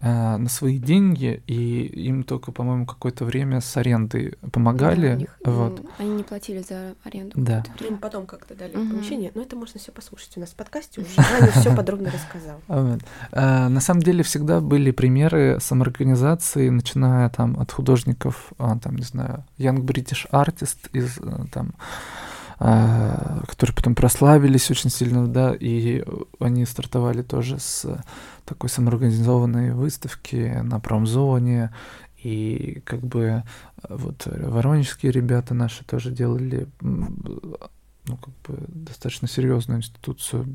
э, 0.00 0.36
на 0.36 0.48
свои 0.48 0.78
деньги, 0.78 1.42
и 1.46 1.86
им 2.06 2.22
только, 2.22 2.52
по-моему, 2.52 2.86
какое-то 2.86 3.24
время 3.24 3.60
с 3.60 3.76
арендой 3.76 4.34
помогали. 4.52 5.08
Да, 5.08 5.16
них, 5.16 5.38
вот. 5.44 5.84
Они 5.98 6.10
не 6.10 6.22
платили 6.22 6.60
за 6.60 6.94
аренду. 7.02 7.32
Да. 7.34 7.64
Им 7.80 7.98
потом 7.98 8.26
как-то 8.26 8.54
дали 8.54 8.76
угу. 8.76 8.90
помещение, 8.90 9.32
но 9.34 9.42
это 9.42 9.56
можно 9.56 9.80
все 9.80 9.90
послушать 9.90 10.36
у 10.36 10.40
нас 10.40 10.50
в 10.50 10.54
подкасте, 10.54 11.00
уже 11.00 11.10
Аня 11.16 11.50
все 11.50 11.74
подробно 11.76 12.12
рассказал. 12.12 12.60
Вот. 12.68 13.00
А, 13.32 13.68
на 13.68 13.80
самом 13.80 14.02
деле 14.02 14.22
всегда 14.22 14.60
были 14.60 14.92
примеры 14.92 15.58
самоорганизации, 15.60 16.68
начиная 16.68 17.28
там 17.40 17.58
от 17.58 17.72
художников, 17.72 18.52
а, 18.58 18.78
там, 18.78 18.96
не 18.96 19.02
знаю, 19.04 19.44
Young 19.58 19.78
British 19.78 20.28
Artist 20.30 20.90
из 20.92 21.18
э, 21.18 21.46
там 21.50 21.72
а, 22.58 23.42
которые 23.46 23.74
потом 23.74 23.94
прославились 23.94 24.70
очень 24.70 24.90
сильно, 24.90 25.26
да, 25.26 25.54
и 25.58 26.04
они 26.38 26.66
стартовали 26.66 27.22
тоже 27.22 27.58
с 27.58 27.86
такой 28.44 28.68
самоорганизованной 28.68 29.72
выставки 29.72 30.60
на 30.62 30.80
промзоне, 30.80 31.72
и 32.22 32.82
как 32.84 33.00
бы 33.00 33.44
вот 33.88 34.26
воронежские 34.26 35.10
ребята 35.10 35.54
наши 35.54 35.82
тоже 35.84 36.10
делали 36.10 36.68
ну, 36.82 38.16
как 38.18 38.34
бы 38.46 38.58
достаточно 38.68 39.26
серьезную 39.28 39.78
институцию 39.78 40.46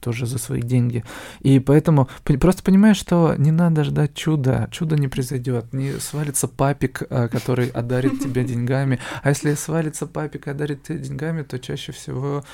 тоже 0.00 0.26
за 0.26 0.38
свои 0.38 0.62
деньги. 0.62 1.04
И 1.40 1.58
поэтому 1.60 2.08
просто 2.24 2.62
понимаешь, 2.62 2.96
что 2.96 3.34
не 3.36 3.50
надо 3.50 3.84
ждать 3.84 4.14
чуда. 4.14 4.68
Чудо 4.70 4.96
не 4.96 5.08
произойдет. 5.08 5.72
Не 5.72 5.92
свалится 6.00 6.48
папик, 6.48 7.02
а, 7.10 7.28
который 7.28 7.68
одарит 7.68 8.20
тебя 8.20 8.44
деньгами. 8.44 8.98
А 9.22 9.30
если 9.30 9.54
свалится 9.54 10.06
папик 10.06 10.46
и 10.46 10.50
одарит 10.50 10.82
тебя 10.82 10.98
деньгами, 10.98 11.42
то 11.42 11.58
чаще 11.58 11.92
всего 11.92 12.44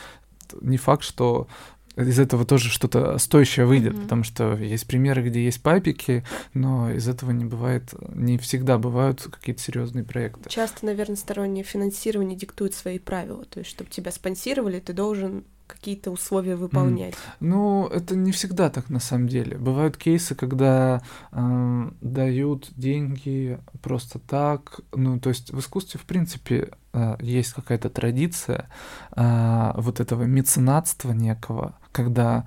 не 0.61 0.77
факт, 0.77 1.03
что 1.03 1.49
из 1.97 2.19
этого 2.19 2.45
тоже 2.45 2.71
что-то 2.71 3.19
стоящее 3.19 3.67
выйдет, 3.67 3.95
mm-hmm. 3.95 4.03
потому 4.03 4.25
что 4.25 4.57
есть 4.57 4.87
примеры, 4.87 5.23
где 5.23 5.45
есть 5.45 5.63
папики, 5.63 6.25
но 6.53 6.91
из 6.91 7.09
этого 7.09 7.31
не 7.31 7.45
бывает, 7.45 7.95
не 8.15 8.37
всегда 8.39 8.79
бывают 8.79 9.23
какие-то 9.23 9.63
серьезные 9.63 10.05
проекты. 10.05 10.49
Часто, 10.51 10.87
наверное, 10.87 11.17
стороннее 11.17 11.65
финансирование 11.65 12.37
диктует 12.37 12.75
свои 12.75 12.99
правила, 12.99 13.45
то 13.45 13.61
есть, 13.61 13.71
чтобы 13.71 13.91
тебя 13.91 14.11
спонсировали, 14.11 14.81
ты 14.81 14.93
должен 14.93 15.45
какие-то 15.67 16.11
условия 16.11 16.57
выполнять. 16.57 17.15
Mm. 17.15 17.37
Ну, 17.41 17.87
это 17.87 18.17
не 18.17 18.33
всегда 18.33 18.71
так 18.71 18.91
на 18.91 19.01
самом 19.01 19.29
деле. 19.29 19.57
Бывают 19.57 19.97
кейсы, 19.97 20.35
когда 20.35 21.03
э, 21.33 21.91
дают 22.01 22.71
деньги 22.77 23.59
просто 23.83 24.19
так. 24.19 24.81
Ну, 24.93 25.19
то 25.19 25.31
есть 25.31 25.53
в 25.53 25.59
искусстве, 25.59 25.99
в 26.01 26.05
принципе, 26.05 26.71
э, 26.93 27.17
есть 27.21 27.53
какая-то 27.53 27.89
традиция 27.89 28.69
э, 29.17 29.73
вот 29.77 30.01
этого 30.01 30.25
меценатства 30.25 31.13
некого, 31.13 31.79
когда 31.93 32.47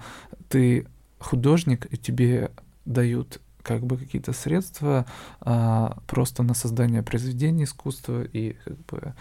ты 0.49 0.87
художник, 1.19 1.87
и 1.91 1.97
тебе 1.97 2.51
дают 2.85 3.41
как 3.67 3.85
бы 3.85 3.97
какие-то 3.97 4.31
средства 4.31 5.05
а, 5.41 5.97
просто 6.07 6.41
на 6.41 6.53
создание 6.53 7.03
произведения 7.03 7.65
искусства 7.65 8.23
и 8.23 8.53
как 8.63 8.77
бы 8.85 9.13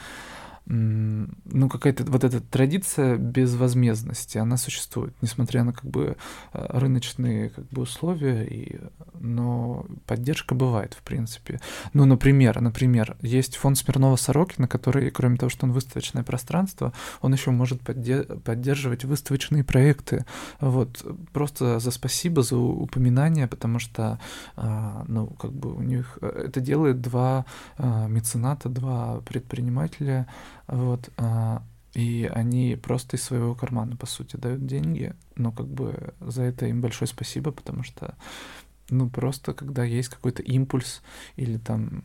ну, 0.68 1.68
какая-то 1.68 2.04
вот 2.04 2.24
эта 2.24 2.40
традиция 2.40 3.16
безвозмездности, 3.16 4.38
она 4.38 4.56
существует, 4.56 5.14
несмотря 5.22 5.62
на 5.62 5.72
как 5.72 5.84
бы 5.84 6.16
э, 6.52 6.66
рыночные 6.78 7.50
как 7.50 7.68
бы 7.68 7.82
условия, 7.82 8.44
и, 8.44 8.80
но 9.20 9.86
поддержка 10.06 10.56
бывает, 10.56 10.94
в 10.94 11.02
принципе. 11.02 11.60
Ну, 11.92 12.04
например, 12.04 12.60
например, 12.60 13.16
есть 13.22 13.56
фонд 13.56 13.78
Смирнова-Сорокина, 13.78 14.66
который, 14.66 15.10
кроме 15.10 15.36
того, 15.36 15.50
что 15.50 15.66
он 15.66 15.72
выставочное 15.72 16.24
пространство, 16.24 16.92
он 17.20 17.32
еще 17.32 17.52
может 17.52 17.80
подде- 17.82 18.24
поддерживать 18.40 19.04
выставочные 19.04 19.62
проекты. 19.62 20.24
Вот, 20.60 21.06
просто 21.32 21.78
за 21.78 21.92
спасибо, 21.92 22.42
за 22.42 22.56
упоминание, 22.56 23.46
потому 23.46 23.78
что, 23.78 24.18
а, 24.56 25.04
ну, 25.06 25.28
как 25.28 25.52
бы 25.52 25.74
у 25.74 25.82
них 25.82 26.18
э, 26.20 26.46
это 26.46 26.60
делает 26.60 27.00
два 27.00 27.44
а, 27.78 28.08
мецената, 28.08 28.68
два 28.68 29.20
предпринимателя, 29.20 30.26
вот, 30.66 31.10
а, 31.16 31.62
и 31.94 32.30
они 32.32 32.76
просто 32.76 33.16
из 33.16 33.22
своего 33.22 33.54
кармана, 33.54 33.96
по 33.96 34.06
сути, 34.06 34.36
дают 34.36 34.66
деньги, 34.66 35.14
но 35.34 35.50
как 35.52 35.66
бы 35.66 36.14
за 36.20 36.42
это 36.42 36.66
им 36.66 36.80
большое 36.80 37.08
спасибо, 37.08 37.52
потому 37.52 37.82
что, 37.84 38.16
ну, 38.90 39.08
просто 39.08 39.54
когда 39.54 39.84
есть 39.84 40.08
какой-то 40.08 40.42
импульс 40.42 41.02
или 41.36 41.56
там 41.56 42.04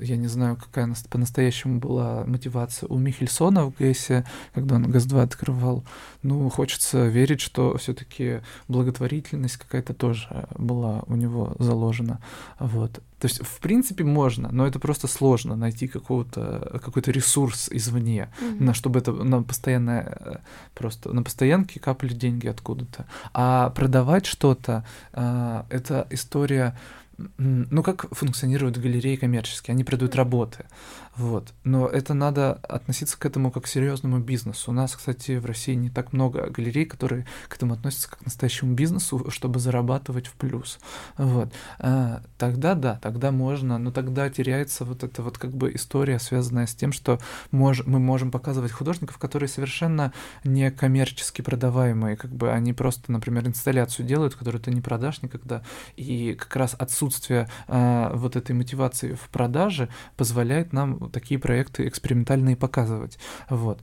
я 0.00 0.16
не 0.16 0.28
знаю, 0.28 0.56
какая 0.56 0.94
по-настоящему 1.08 1.78
была 1.78 2.24
мотивация 2.26 2.86
у 2.88 2.98
Михельсона 2.98 3.64
в 3.64 3.74
ГЭСе, 3.76 4.24
когда 4.54 4.76
он 4.76 4.90
ГЭС-2 4.90 5.22
открывал. 5.22 5.84
Ну, 6.22 6.48
хочется 6.50 7.06
верить, 7.06 7.40
что 7.40 7.76
все 7.76 7.94
таки 7.94 8.40
благотворительность 8.68 9.56
какая-то 9.56 9.94
тоже 9.94 10.48
была 10.56 11.02
у 11.06 11.16
него 11.16 11.54
заложена. 11.58 12.20
Вот. 12.58 13.00
То 13.20 13.26
есть, 13.26 13.42
в 13.42 13.60
принципе, 13.60 14.02
можно, 14.02 14.48
но 14.50 14.66
это 14.66 14.78
просто 14.78 15.06
сложно 15.06 15.54
найти 15.54 15.86
какого-то, 15.88 16.80
какой-то 16.82 17.10
ресурс 17.10 17.68
извне, 17.70 18.30
mm-hmm. 18.40 18.62
на 18.62 18.72
чтобы 18.72 18.98
это 18.98 19.12
на 19.12 19.42
постоянное 19.42 20.40
просто 20.74 21.12
на 21.12 21.22
постоянке 21.22 21.80
капали 21.80 22.14
деньги 22.14 22.46
откуда-то. 22.46 23.04
А 23.34 23.70
продавать 23.70 24.24
что-то 24.24 24.84
э, 25.12 25.62
это 25.68 26.06
история 26.10 26.74
ну, 27.38 27.82
как 27.82 28.14
функционируют 28.14 28.78
галереи 28.78 29.16
коммерческие? 29.16 29.74
Они 29.74 29.84
продают 29.84 30.14
работы. 30.14 30.66
Вот. 31.16 31.52
Но 31.64 31.86
это 31.86 32.14
надо 32.14 32.52
относиться 32.52 33.18
к 33.18 33.26
этому 33.26 33.50
как 33.50 33.64
к 33.64 33.66
серьезному 33.66 34.20
бизнесу. 34.20 34.70
У 34.70 34.74
нас, 34.74 34.96
кстати, 34.96 35.36
в 35.36 35.44
России 35.44 35.74
не 35.74 35.90
так 35.90 36.12
много 36.12 36.48
галерей, 36.48 36.86
которые 36.86 37.26
к 37.48 37.56
этому 37.56 37.74
относятся 37.74 38.10
как 38.10 38.20
к 38.20 38.24
настоящему 38.24 38.74
бизнесу, 38.74 39.30
чтобы 39.30 39.58
зарабатывать 39.60 40.28
в 40.28 40.32
плюс. 40.32 40.78
Вот. 41.18 41.52
А, 41.78 42.22
тогда 42.38 42.74
да, 42.74 42.98
тогда 43.02 43.32
можно, 43.32 43.78
но 43.78 43.90
тогда 43.90 44.30
теряется 44.30 44.84
вот 44.84 45.04
эта 45.04 45.22
вот 45.22 45.36
как 45.36 45.50
бы 45.50 45.74
история, 45.74 46.18
связанная 46.18 46.66
с 46.66 46.74
тем, 46.74 46.92
что 46.92 47.18
мож, 47.50 47.84
мы 47.84 47.98
можем 47.98 48.30
показывать 48.30 48.72
художников, 48.72 49.18
которые 49.18 49.48
совершенно 49.48 50.12
не 50.44 50.70
коммерчески 50.70 51.42
продаваемые, 51.42 52.16
как 52.16 52.30
бы 52.30 52.50
они 52.50 52.72
просто, 52.72 53.12
например, 53.12 53.46
инсталляцию 53.46 54.06
делают, 54.06 54.36
которую 54.36 54.62
ты 54.62 54.70
не 54.70 54.80
продашь 54.80 55.22
никогда, 55.22 55.62
и 55.96 56.34
как 56.34 56.54
раз 56.56 56.74
отсутствие 56.78 57.09
а, 57.68 58.14
вот 58.14 58.36
этой 58.36 58.52
мотивации 58.52 59.14
в 59.14 59.28
продаже 59.28 59.88
позволяет 60.16 60.72
нам 60.72 61.10
такие 61.10 61.38
проекты 61.40 61.88
экспериментальные 61.88 62.56
показывать. 62.56 63.18
Вот. 63.48 63.80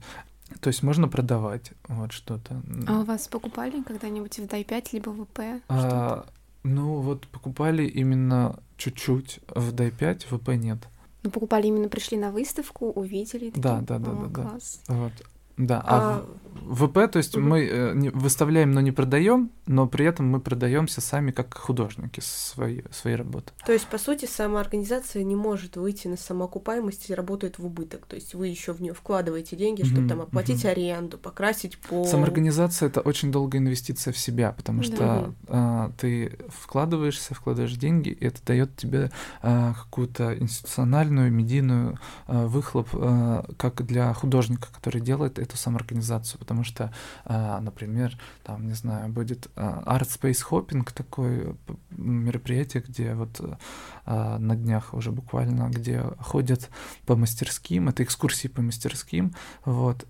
То 0.60 0.68
есть 0.68 0.82
можно 0.82 1.08
продавать 1.08 1.72
вот 1.88 2.12
что-то. 2.12 2.62
А 2.86 3.00
у 3.00 3.04
вас 3.04 3.28
покупали 3.28 3.82
когда-нибудь 3.82 4.38
в 4.38 4.44
DAI5 4.44 4.88
либо 4.92 5.10
в 5.10 5.24
ВП? 5.24 5.40
А, 5.68 6.26
ну 6.62 7.00
вот 7.00 7.26
покупали 7.28 7.86
именно 7.86 8.58
чуть-чуть 8.76 9.40
в 9.54 9.74
DAI5, 9.74 10.26
в 10.30 10.38
ВП 10.38 10.48
нет. 10.50 10.78
Ну 11.22 11.30
покупали 11.30 11.66
именно 11.66 11.88
пришли 11.88 12.16
на 12.16 12.30
выставку, 12.30 12.90
увидели. 12.90 13.50
Такие, 13.50 13.60
да, 13.60 13.80
да, 13.80 13.98
да, 13.98 14.12
да, 14.12 14.42
класс. 14.42 14.80
да. 14.86 14.94
Вот. 14.94 15.12
Да, 15.58 15.82
а, 15.84 16.24
а 16.24 16.38
ВП, 16.68 17.10
то 17.10 17.16
есть 17.16 17.36
угу. 17.36 17.44
мы 17.44 17.64
э, 17.64 18.10
выставляем, 18.10 18.72
но 18.72 18.80
не 18.80 18.92
продаем, 18.92 19.50
но 19.66 19.86
при 19.86 20.06
этом 20.06 20.28
мы 20.28 20.40
продаемся 20.40 21.00
сами 21.00 21.30
как 21.30 21.56
художники 21.56 22.20
свои, 22.20 22.82
свои 22.90 23.14
работы. 23.14 23.52
То 23.64 23.72
есть, 23.72 23.86
по 23.86 23.98
сути, 23.98 24.26
сама 24.26 24.60
организация 24.60 25.22
не 25.24 25.36
может 25.36 25.76
выйти 25.76 26.08
на 26.08 26.16
самоокупаемость 26.16 27.10
и 27.10 27.14
работает 27.14 27.58
в 27.58 27.66
убыток. 27.66 28.06
То 28.06 28.16
есть 28.16 28.34
вы 28.34 28.48
еще 28.48 28.72
в 28.72 28.82
нее 28.82 28.94
вкладываете 28.94 29.56
деньги, 29.56 29.82
чтобы 29.82 30.02
угу, 30.02 30.08
там 30.08 30.20
оплатить 30.22 30.64
угу. 30.64 30.70
аренду, 30.70 31.18
покрасить 31.18 31.78
пол. 31.78 32.06
Самоорганизация 32.06 32.88
это 32.88 33.00
очень 33.00 33.32
долгая 33.32 33.60
инвестиция 33.60 34.12
в 34.12 34.18
себя, 34.18 34.52
потому 34.52 34.82
что 34.82 34.96
да. 34.96 35.32
а, 35.48 35.92
ты 35.98 36.38
вкладываешься, 36.48 37.34
вкладываешь 37.34 37.74
деньги, 37.74 38.10
и 38.10 38.26
это 38.26 38.44
дает 38.44 38.76
тебе 38.76 39.10
а, 39.42 39.74
какую-то 39.74 40.36
институциональную, 40.38 41.32
медийную 41.32 41.98
а, 42.26 42.46
выхлоп, 42.46 42.88
а, 42.92 43.46
как 43.56 43.84
для 43.86 44.12
художника, 44.12 44.68
который 44.72 45.00
делает 45.00 45.38
эту 45.48 45.56
самоорганизацию, 45.56 46.38
потому 46.38 46.64
что, 46.64 46.92
а, 47.24 47.60
например, 47.60 48.16
там, 48.44 48.66
не 48.66 48.74
знаю, 48.74 49.08
будет 49.08 49.48
а, 49.56 49.82
Art 49.86 50.08
Space 50.08 50.42
Hopping, 50.48 50.88
такое 50.92 51.56
мероприятие, 51.90 52.82
где 52.86 53.14
вот 53.14 53.40
а, 54.04 54.38
на 54.38 54.56
днях 54.56 54.94
уже 54.94 55.10
буквально, 55.10 55.68
где 55.70 56.02
ходят 56.20 56.70
по 57.06 57.16
мастерским, 57.16 57.88
это 57.88 58.02
экскурсии 58.02 58.48
по 58.48 58.62
мастерским, 58.62 59.34
вот, 59.64 60.06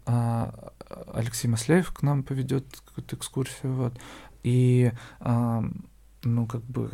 Алексей 1.12 1.48
Масляев 1.48 1.92
к 1.92 2.03
нам 2.03 2.22
поведет 2.22 2.64
какую-то 2.87 3.16
экскурсию, 3.16 3.74
вот, 3.74 3.98
и 4.42 4.92
ну, 6.22 6.46
как 6.46 6.62
бы 6.64 6.90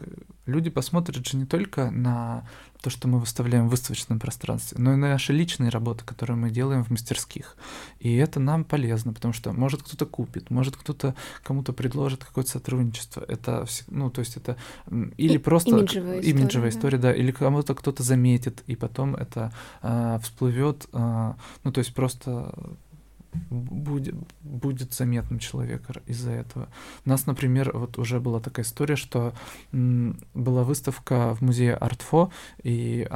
люди 0.46 0.70
посмотрят 0.70 1.26
же 1.26 1.36
не 1.36 1.46
только 1.46 1.90
на 1.90 2.46
то, 2.82 2.90
что 2.90 3.08
мы 3.08 3.18
выставляем 3.18 3.68
в 3.68 3.70
выставочном 3.70 4.20
пространстве, 4.20 4.76
но 4.78 4.92
и 4.92 4.96
на 4.96 5.08
наши 5.08 5.32
личные 5.32 5.70
работы, 5.70 6.04
которые 6.04 6.36
мы 6.36 6.50
делаем 6.50 6.84
в 6.84 6.90
мастерских. 6.90 7.56
И 7.98 8.14
это 8.16 8.40
нам 8.40 8.64
полезно, 8.64 9.14
потому 9.14 9.32
что 9.32 9.52
может 9.52 9.82
кто-то 9.82 10.04
купит, 10.04 10.50
может 10.50 10.76
кто-то 10.76 11.14
кому-то 11.42 11.72
предложит 11.72 12.24
какое-то 12.24 12.50
сотрудничество. 12.50 13.24
Это, 13.26 13.64
ну, 13.88 14.10
то 14.10 14.20
есть 14.20 14.36
это 14.36 14.58
или 15.16 15.34
и, 15.34 15.38
просто 15.38 15.70
имиджевая 15.70 16.20
история, 16.20 16.30
имиджевая 16.30 16.70
история 16.70 16.98
да. 16.98 17.12
да, 17.12 17.14
или 17.14 17.30
кому-то 17.30 17.74
кто-то 17.74 18.02
заметит, 18.02 18.62
и 18.66 18.76
потом 18.76 19.16
это 19.16 19.52
а, 19.80 20.18
всплывет, 20.18 20.86
а, 20.92 21.36
ну, 21.62 21.72
то 21.72 21.78
есть 21.78 21.94
просто 21.94 22.52
будет, 23.50 24.14
будет 24.42 24.92
заметным 24.92 25.38
человек 25.38 25.82
из-за 26.06 26.30
этого. 26.30 26.68
У 27.04 27.08
нас, 27.08 27.26
например, 27.26 27.70
вот 27.74 27.98
уже 27.98 28.20
была 28.20 28.40
такая 28.40 28.64
история, 28.64 28.96
что 28.96 29.34
была 29.72 30.64
выставка 30.64 31.34
в 31.34 31.40
музее 31.42 31.74
Артфо, 31.74 32.30
и 32.62 33.06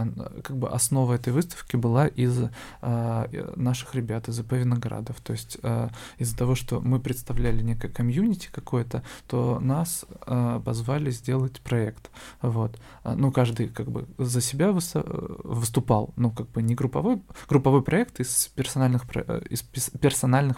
как 0.43 0.57
бы 0.57 0.69
основа 0.69 1.15
этой 1.15 1.33
выставки 1.33 1.77
была 1.77 2.07
из 2.07 2.45
а, 2.81 3.29
наших 3.57 3.95
ребят, 3.95 4.29
из 4.29 4.39
ИП 4.41 4.53
Виноградов. 4.53 5.21
То 5.21 5.33
есть 5.33 5.59
а, 5.63 5.91
из-за 6.19 6.37
того, 6.37 6.55
что 6.55 6.81
мы 6.81 7.01
представляли 7.01 7.63
некое 7.63 7.89
комьюнити 7.89 8.49
какое-то, 8.53 9.03
то 9.27 9.59
нас 9.61 10.05
а, 10.23 10.61
позвали 10.61 11.11
сделать 11.11 11.61
проект. 11.61 12.11
Вот. 12.43 12.79
Ну, 13.05 13.33
каждый 13.33 13.69
как 13.69 13.91
бы 13.91 14.07
за 14.19 14.41
себя 14.41 14.73
выступал, 14.73 16.13
ну, 16.17 16.31
как 16.31 16.51
бы 16.51 16.63
не 16.63 16.75
групповой, 16.75 17.21
групповой 17.49 17.83
проект 17.83 18.21
из 18.21 18.49
персональных, 18.49 19.05
из 19.51 19.63
персональных 19.63 20.08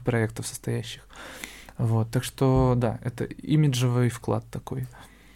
проектов 0.03 0.47
состоящих. 0.47 1.07
Вот, 1.79 2.11
так 2.11 2.25
что, 2.25 2.75
да, 2.77 2.99
это 3.03 3.25
имиджевый 3.25 4.11
вклад 4.11 4.45
такой. 4.51 4.87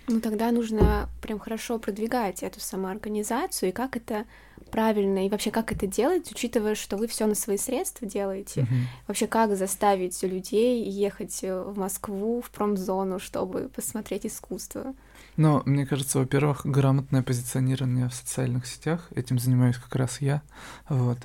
Ну, 0.07 0.21
тогда 0.21 0.51
нужно 0.51 1.09
прям 1.23 1.39
хорошо 1.39 1.79
продвигать 1.79 2.43
эту 2.43 2.61
самоорганизацию, 2.61 3.71
и 3.71 3.73
как 3.73 3.97
это 3.97 4.27
правильно, 4.71 5.25
и 5.25 5.31
вообще 5.31 5.51
как 5.51 5.73
это 5.73 5.87
делать, 5.87 6.31
учитывая, 6.31 6.75
что 6.75 6.97
вы 6.97 7.07
все 7.07 7.27
на 7.27 7.35
свои 7.35 7.57
средства 7.57 8.07
делаете. 8.07 8.63
Uh-huh. 8.63 9.07
Вообще, 9.07 9.27
как 9.27 9.57
заставить 9.57 10.23
людей 10.23 10.85
ехать 10.85 11.41
в 11.43 11.79
Москву, 11.79 12.43
в 12.43 12.51
промзону, 12.51 13.19
чтобы 13.19 13.71
посмотреть 13.75 14.27
искусство? 14.27 14.95
Ну, 15.37 15.63
мне 15.65 15.87
кажется, 15.87 16.19
во-первых, 16.19 16.67
грамотное 16.67 17.23
позиционирование 17.23 18.09
в 18.09 18.15
социальных 18.15 18.67
сетях. 18.67 19.09
Этим 19.15 19.39
занимаюсь 19.39 19.77
как 19.77 19.95
раз 19.97 20.21
я. 20.21 20.43
Вот. 20.89 21.19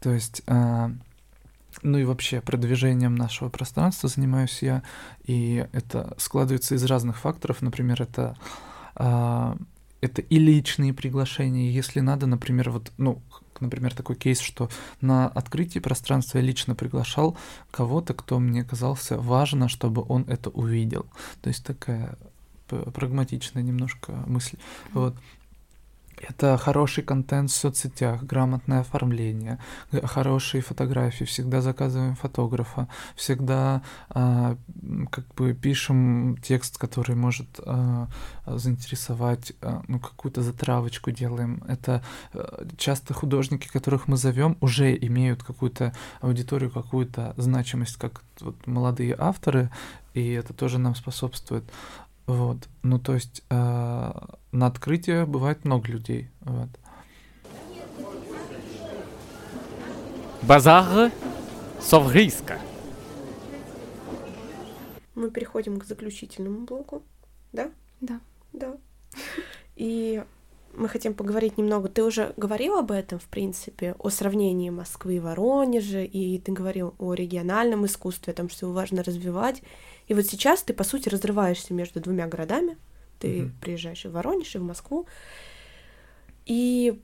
То 0.00 0.10
есть 0.10 0.42
а, 0.46 0.90
ну 1.84 1.98
и 1.98 2.04
вообще 2.04 2.40
продвижением 2.40 3.14
нашего 3.14 3.48
пространства 3.48 4.08
занимаюсь 4.08 4.62
я, 4.62 4.82
и 5.24 5.66
это 5.72 6.14
складывается 6.18 6.74
из 6.74 6.84
разных 6.84 7.18
факторов, 7.18 7.62
например, 7.62 8.02
это 8.02 8.36
а, 8.96 9.56
это 10.04 10.20
и 10.20 10.38
личные 10.38 10.92
приглашения, 10.92 11.70
если 11.70 12.00
надо, 12.00 12.26
например, 12.26 12.70
вот, 12.70 12.92
ну, 12.98 13.22
например, 13.60 13.94
такой 13.94 14.16
кейс, 14.16 14.40
что 14.40 14.68
на 15.00 15.28
открытии 15.28 15.78
пространства 15.78 16.38
я 16.38 16.44
лично 16.44 16.74
приглашал 16.74 17.36
кого-то, 17.70 18.12
кто 18.12 18.38
мне 18.38 18.64
казался 18.64 19.16
важно, 19.18 19.68
чтобы 19.68 20.04
он 20.06 20.24
это 20.28 20.50
увидел. 20.50 21.06
То 21.40 21.48
есть 21.48 21.64
такая 21.64 22.16
прагматичная 22.68 23.62
немножко 23.62 24.12
мысль. 24.26 24.58
Вот. 24.92 25.16
Это 26.18 26.56
хороший 26.56 27.02
контент 27.02 27.50
в 27.50 27.54
соцсетях, 27.54 28.22
грамотное 28.22 28.80
оформление, 28.80 29.58
хорошие 30.04 30.62
фотографии. 30.62 31.24
Всегда 31.24 31.60
заказываем 31.60 32.14
фотографа, 32.14 32.88
всегда 33.16 33.82
э, 34.14 34.56
как 35.10 35.34
бы 35.34 35.54
пишем 35.54 36.36
текст, 36.42 36.78
который 36.78 37.16
может 37.16 37.48
э, 37.58 38.06
заинтересовать, 38.46 39.52
э, 39.60 39.80
ну 39.88 39.98
какую-то 39.98 40.42
затравочку 40.42 41.10
делаем. 41.10 41.62
Это 41.68 42.02
э, 42.32 42.66
часто 42.76 43.14
художники, 43.14 43.68
которых 43.68 44.08
мы 44.08 44.16
зовем, 44.16 44.56
уже 44.60 44.96
имеют 44.96 45.42
какую-то 45.42 45.92
аудиторию, 46.20 46.70
какую-то 46.70 47.34
значимость, 47.36 47.96
как 47.96 48.22
вот 48.40 48.66
молодые 48.66 49.14
авторы, 49.18 49.70
и 50.14 50.32
это 50.32 50.52
тоже 50.52 50.78
нам 50.78 50.94
способствует. 50.94 51.64
Вот. 52.26 52.68
Ну, 52.82 52.98
то 52.98 53.14
есть 53.14 53.42
э, 53.50 53.54
на 54.52 54.66
открытие 54.66 55.26
бывает 55.26 55.64
много 55.64 55.88
людей. 55.88 56.30
Вот. 56.40 56.68
Базар 60.42 61.10
Совриска. 61.80 62.58
Мы 65.14 65.30
переходим 65.30 65.78
к 65.78 65.84
заключительному 65.84 66.66
блоку, 66.66 67.02
да? 67.52 67.70
Да. 68.00 68.20
Да. 68.52 68.76
И 69.76 70.22
мы 70.76 70.88
хотим 70.88 71.14
поговорить 71.14 71.56
немного. 71.56 71.88
Ты 71.88 72.02
уже 72.02 72.32
говорил 72.36 72.76
об 72.76 72.90
этом, 72.90 73.18
в 73.18 73.26
принципе, 73.28 73.94
о 73.98 74.10
сравнении 74.10 74.70
Москвы 74.70 75.16
и 75.16 75.20
Воронежа, 75.20 76.02
и 76.02 76.38
ты 76.38 76.52
говорил 76.52 76.94
о 76.98 77.14
региональном 77.14 77.86
искусстве, 77.86 78.32
о 78.32 78.36
том, 78.36 78.48
что 78.48 78.66
его 78.66 78.74
важно 78.74 79.02
развивать. 79.02 79.62
И 80.08 80.14
вот 80.14 80.26
сейчас 80.26 80.62
ты, 80.62 80.72
по 80.72 80.84
сути, 80.84 81.08
разрываешься 81.08 81.74
между 81.74 82.00
двумя 82.00 82.26
городами. 82.26 82.76
Ты 83.18 83.38
mm-hmm. 83.38 83.50
приезжаешь 83.60 84.04
и 84.04 84.08
в 84.08 84.12
Воронеж, 84.12 84.54
и 84.54 84.58
в 84.58 84.62
Москву. 84.62 85.06
И 86.46 87.00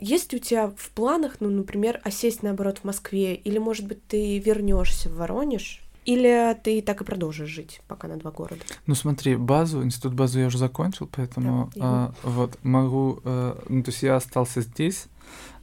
есть 0.00 0.32
ли 0.32 0.38
у 0.38 0.42
тебя 0.42 0.68
в 0.68 0.90
планах, 0.90 1.36
ну, 1.40 1.50
например, 1.50 2.00
осесть, 2.04 2.42
наоборот, 2.42 2.78
в 2.78 2.84
Москве? 2.84 3.34
Или, 3.34 3.58
может 3.58 3.86
быть, 3.86 4.04
ты 4.06 4.38
вернешься 4.38 5.08
в 5.08 5.16
Воронеж? 5.16 5.82
Или 6.06 6.56
ты 6.62 6.80
так 6.80 7.02
и 7.02 7.04
продолжишь 7.04 7.50
жить 7.50 7.82
пока 7.86 8.08
на 8.08 8.16
два 8.16 8.30
города? 8.30 8.62
Ну 8.86 8.94
смотри, 8.94 9.36
базу, 9.36 9.84
институт 9.84 10.14
базу 10.14 10.40
я 10.40 10.46
уже 10.46 10.58
закончил, 10.58 11.08
поэтому 11.10 11.70
Да, 11.74 11.82
а, 11.84 12.14
вот 12.22 12.58
могу, 12.64 13.20
а, 13.24 13.62
ну 13.68 13.82
то 13.82 13.90
есть 13.90 14.02
я 14.02 14.16
остался 14.16 14.62
здесь, 14.62 15.06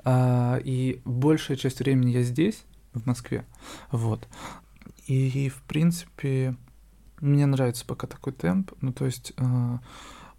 а, 0.04 0.60
и 0.64 1.02
большая 1.06 1.58
часть 1.58 1.80
времени 1.80 2.12
я 2.12 2.22
здесь, 2.22 2.62
в 2.94 3.06
Москве, 3.08 3.46
вот. 3.92 4.28
И 5.08 5.50
в 5.50 5.64
принципе 5.64 6.56
мне 7.20 7.46
нравится 7.46 7.86
пока 7.86 8.08
такой 8.08 8.34
темп, 8.34 8.72
ну 8.82 8.92
то 8.94 9.06
есть 9.06 9.34
а, 9.38 9.80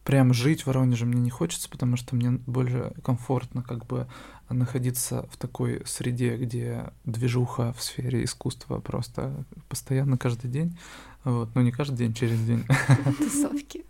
прям 0.05 0.33
жить 0.33 0.62
в 0.62 0.67
Воронеже 0.69 1.05
мне 1.07 1.21
не 1.21 1.31
хочется, 1.31 1.69
потому 1.69 1.97
что 1.97 2.17
мне 2.17 2.31
более 2.31 2.93
комфортно 3.03 3.62
как 3.62 3.87
бы 3.87 4.07
находиться 4.49 5.29
в 5.31 5.37
такой 5.37 5.83
среде, 5.85 6.37
где 6.37 6.93
движуха 7.05 7.75
в 7.75 7.83
сфере 7.83 8.25
искусства 8.25 8.81
просто 8.81 9.45
постоянно 9.69 10.17
каждый 10.17 10.51
день. 10.51 10.79
Вот, 11.25 11.55
ну 11.55 11.61
не 11.61 11.73
каждый 11.73 11.99
день, 11.99 12.14
через 12.14 12.41
день. 12.41 12.64
Тусовки. 13.19 13.85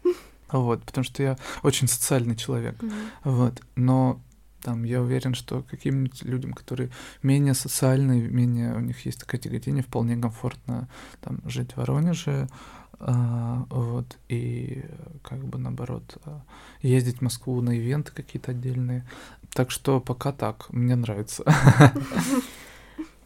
Вот, 0.51 0.83
потому 0.83 1.05
что 1.05 1.23
я 1.23 1.39
очень 1.63 1.87
социальный 1.87 2.35
человек. 2.35 2.77
Вот, 3.23 3.63
но 3.77 4.21
там 4.63 4.85
я 4.85 5.01
уверен, 5.01 5.35
что 5.35 5.63
каким-нибудь 5.63 6.23
людям, 6.23 6.53
которые 6.53 6.91
менее 7.23 7.55
социальные, 7.55 8.29
менее 8.29 8.75
у 8.75 8.81
них 8.81 9.05
есть 9.07 9.21
такое 9.21 9.41
тяготение, 9.41 9.83
вполне 9.83 10.17
комфортно 10.17 10.89
там 11.21 11.41
жить 11.45 11.73
в 11.73 11.77
Воронеже, 11.77 12.49
а, 13.01 13.65
вот, 13.71 14.19
и 14.29 14.85
как 15.23 15.45
бы 15.45 15.59
наоборот 15.59 16.19
а, 16.25 16.43
ездить 16.83 17.19
в 17.19 17.23
Москву 17.23 17.61
на 17.61 17.71
ивенты 17.71 18.13
какие-то 18.13 18.51
отдельные. 18.51 19.09
Так 19.53 19.71
что 19.71 20.01
пока 20.01 20.33
так, 20.33 20.71
мне 20.71 20.97
нравится. 20.97 21.45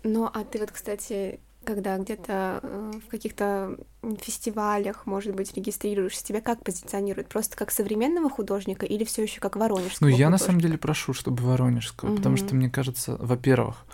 Ну, 0.05 0.25
а 0.25 0.43
ты 0.43 0.59
вот, 0.59 0.73
кстати, 0.73 1.39
когда 1.65 1.97
где-то 1.99 2.61
э, 2.63 2.93
в 3.07 3.11
каких-то 3.11 3.77
фестивалях, 4.21 5.07
может 5.07 5.35
быть, 5.35 5.55
регистрируешься, 5.55 6.25
тебя 6.25 6.41
как 6.41 6.63
позиционируют? 6.65 7.29
Просто 7.29 7.57
как 7.57 7.71
современного 7.71 8.29
художника 8.31 8.87
или 8.87 9.05
все 9.05 9.23
еще 9.23 9.41
как 9.41 9.57
воронежского 9.57 10.09
Ну, 10.09 10.15
я 10.15 10.29
на 10.31 10.37
художника? 10.37 10.45
самом 10.47 10.61
деле 10.61 10.79
прошу, 10.79 11.13
чтобы 11.13 11.43
воронежского, 11.43 12.17
потому 12.17 12.37
что 12.37 12.55
мне 12.55 12.71
кажется, 12.71 13.17
во-первых, 13.19 13.85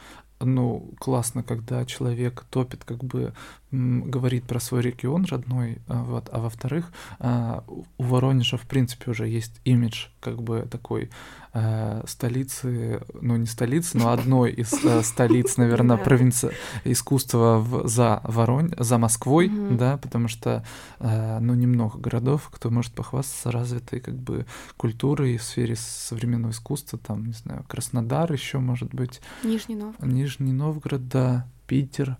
ну, 0.40 0.90
классно, 1.00 1.42
когда 1.42 1.84
человек 1.84 2.44
топит, 2.50 2.84
как 2.84 3.02
бы 3.02 3.34
говорит 3.70 4.44
про 4.44 4.60
свой 4.60 4.80
регион 4.80 5.24
родной, 5.24 5.78
а, 5.88 6.02
вот, 6.02 6.28
а 6.32 6.40
во-вторых, 6.40 6.90
а, 7.18 7.64
у 7.66 8.02
Воронежа, 8.02 8.56
в 8.56 8.62
принципе, 8.62 9.10
уже 9.10 9.28
есть 9.28 9.60
имидж, 9.64 10.06
как 10.20 10.42
бы 10.42 10.66
такой 10.70 11.10
э, 11.52 12.02
столицы, 12.06 13.00
ну, 13.20 13.36
не 13.36 13.46
столицы, 13.46 13.96
но 13.96 14.10
одной 14.10 14.52
из 14.52 14.72
э, 14.84 15.02
столиц, 15.04 15.56
наверное, 15.56 15.96
провинции 15.96 16.50
искусства 16.84 17.58
в, 17.58 17.86
за 17.86 18.20
Воронь, 18.24 18.72
за 18.78 18.98
Москвой, 18.98 19.50
да, 19.70 19.96
потому 19.98 20.28
что, 20.28 20.64
ну, 20.98 21.54
немного 21.54 21.98
городов, 21.98 22.48
кто 22.52 22.70
может 22.70 22.92
похвастаться 22.92 23.50
развитой, 23.50 24.00
как 24.00 24.14
бы, 24.14 24.46
культурой 24.76 25.36
в 25.36 25.42
сфере 25.42 25.76
современного 25.76 26.52
искусства, 26.52 26.98
там, 26.98 27.26
не 27.26 27.32
знаю, 27.32 27.64
Краснодар 27.68 28.32
еще, 28.32 28.58
может 28.58 28.92
быть, 28.94 29.20
Нижний 29.44 29.76
Новгород. 29.76 30.12
Нижний 30.12 30.52
Новгород, 30.52 31.08
да, 31.08 31.46
Питер. 31.66 32.16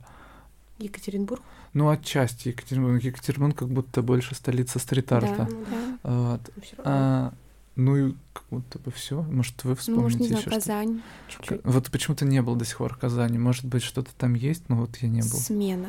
Екатеринбург? 0.79 1.43
Ну, 1.75 1.89
отчасти 1.89 2.49
Екатеринбург. 2.49 3.03
Екатеринбург 3.03 3.57
как 3.57 3.69
будто 3.69 4.03
больше 4.03 4.35
столица 4.35 4.79
стрит-арта. 4.79 5.37
Да, 5.37 5.49
Ну 5.51 5.65
да. 5.71 6.11
Вот. 6.15 6.41
Ну. 6.57 6.83
А, 6.85 7.33
ну 7.77 7.97
и 7.97 8.15
как 8.33 8.45
будто 8.51 8.79
бы 8.79 8.91
все. 8.91 9.23
Может, 9.23 9.65
вы 9.65 9.71
Ну, 9.71 9.77
вспомните 9.77 10.03
может, 10.03 10.21
не 10.21 10.27
знаю, 10.29 10.41
еще 10.41 10.51
что 10.51 10.59
Казань 10.61 11.03
чуть-чуть. 11.29 11.61
Вот 11.65 11.91
почему-то 11.91 12.25
не 12.25 12.43
был 12.43 12.57
до 12.57 12.65
сих 12.65 12.79
пор 12.79 12.95
в 12.95 12.99
Казани. 12.99 13.39
Может 13.39 13.65
быть, 13.65 13.83
что-то 13.83 14.11
там 14.17 14.35
есть, 14.35 14.69
но 14.69 14.77
вот 14.77 14.97
я 14.99 15.09
не 15.09 15.21
был. 15.21 15.29
Смена, 15.29 15.89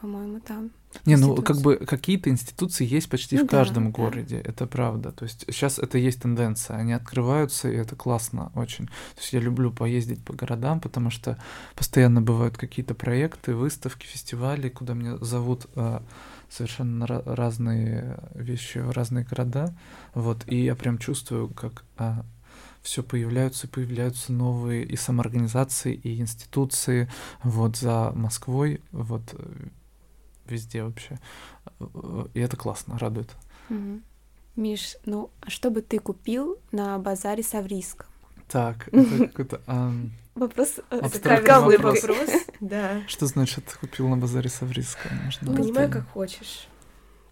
по-моему, 0.00 0.40
там. 0.40 0.70
Не, 1.04 1.16
ну 1.16 1.36
как 1.42 1.58
бы 1.58 1.76
какие-то 1.76 2.30
институции 2.30 2.86
есть 2.86 3.08
почти 3.08 3.36
Ну 3.36 3.42
в 3.42 3.46
да, 3.46 3.58
каждом 3.58 3.84
да. 3.86 3.90
городе, 3.90 4.38
это 4.38 4.66
правда. 4.66 5.12
То 5.12 5.24
есть 5.24 5.44
сейчас 5.48 5.78
это 5.78 5.98
есть 5.98 6.22
тенденция, 6.22 6.76
они 6.76 6.92
открываются, 6.92 7.70
и 7.70 7.76
это 7.76 7.96
классно 7.96 8.50
очень. 8.54 8.86
То 8.86 9.20
есть 9.20 9.32
я 9.32 9.40
люблю 9.40 9.70
поездить 9.70 10.24
по 10.24 10.32
городам, 10.32 10.80
потому 10.80 11.10
что 11.10 11.38
постоянно 11.74 12.22
бывают 12.22 12.56
какие-то 12.56 12.94
проекты, 12.94 13.54
выставки, 13.54 14.06
фестивали, 14.06 14.68
куда 14.68 14.94
меня 14.94 15.18
зовут 15.18 15.66
э, 15.74 16.00
совершенно 16.48 17.04
ра- 17.04 17.34
разные 17.34 18.18
вещи, 18.34 18.78
в 18.78 18.90
разные 18.90 19.24
города. 19.24 19.76
Вот, 20.14 20.44
и 20.46 20.64
я 20.64 20.74
прям 20.74 20.98
чувствую, 20.98 21.48
как 21.48 21.84
все 22.82 23.02
появляются 23.02 23.66
и 23.66 23.70
появляются 23.70 24.32
новые 24.32 24.84
и 24.84 24.96
самоорганизации, 24.96 25.92
и 25.92 26.20
институции 26.20 27.10
вот 27.42 27.76
за 27.76 28.12
Москвой, 28.14 28.80
вот 28.92 29.34
везде 30.50 30.82
вообще. 30.82 31.18
Э, 31.80 32.26
И 32.34 32.40
это 32.40 32.56
классно, 32.56 32.98
радует. 32.98 33.30
Мгм. 33.68 34.02
Миш, 34.56 34.96
ну, 35.04 35.30
а 35.40 35.50
что 35.50 35.70
бы 35.70 35.82
ты 35.82 35.98
купил 35.98 36.58
на 36.72 36.98
базаре 36.98 37.42
Саврийском? 37.42 38.06
Так, 38.48 38.88
это 38.92 39.26
какой-то... 39.28 39.60
Вопрос 40.34 40.74
э, 40.90 40.98
Абстрактный 40.98 41.76
вопрос. 41.78 42.02
вопрос. 42.02 42.28
Да. 42.60 43.02
Что 43.08 43.26
значит 43.26 43.76
купил 43.80 44.08
на 44.08 44.16
базаре 44.18 44.48
Саврийского? 44.50 45.12
Можно 45.24 45.54
Понимаю, 45.54 45.88
это- 45.88 45.98
как 46.00 46.08
хочешь. 46.10 46.68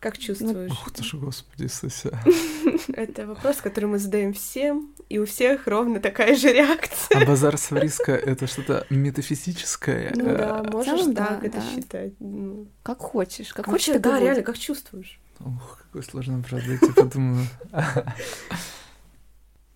Как 0.04 0.18
чувствуешь? 0.18 0.70
Ух 0.70 0.90
ты 0.90 1.02
ж, 1.02 1.14
господи 1.14 1.62
Иисусе. 1.62 2.10
Это 2.92 3.26
вопрос, 3.26 3.62
который 3.62 3.86
мы 3.86 3.98
задаем 3.98 4.34
всем, 4.34 4.92
и 5.08 5.18
у 5.18 5.24
всех 5.24 5.66
ровно 5.66 5.98
такая 5.98 6.36
же 6.36 6.52
реакция. 6.52 7.22
А 7.22 7.24
базар 7.24 7.56
Саврийского— 7.56 8.14
это 8.16 8.46
что-то 8.46 8.86
метафизическое? 8.90 10.12
Ну 10.14 10.26
э, 10.28 10.36
да, 10.36 10.62
можешь 10.70 10.98
целом, 11.00 11.14
так 11.14 11.42
это 11.42 11.62
считать. 11.62 12.12
Ну, 12.20 12.68
Как 12.82 12.98
хочешь, 12.98 13.54
как 13.54 13.64
хочешь, 13.64 13.98
да, 13.98 14.20
реально, 14.20 14.42
как 14.42 14.58
чувствуешь? 14.58 15.18
Ух, 15.40 15.78
какой 15.84 16.02
сложный 16.02 16.36
вопрос, 16.36 16.62
дайте 16.66 16.92
подумаю. 16.92 17.46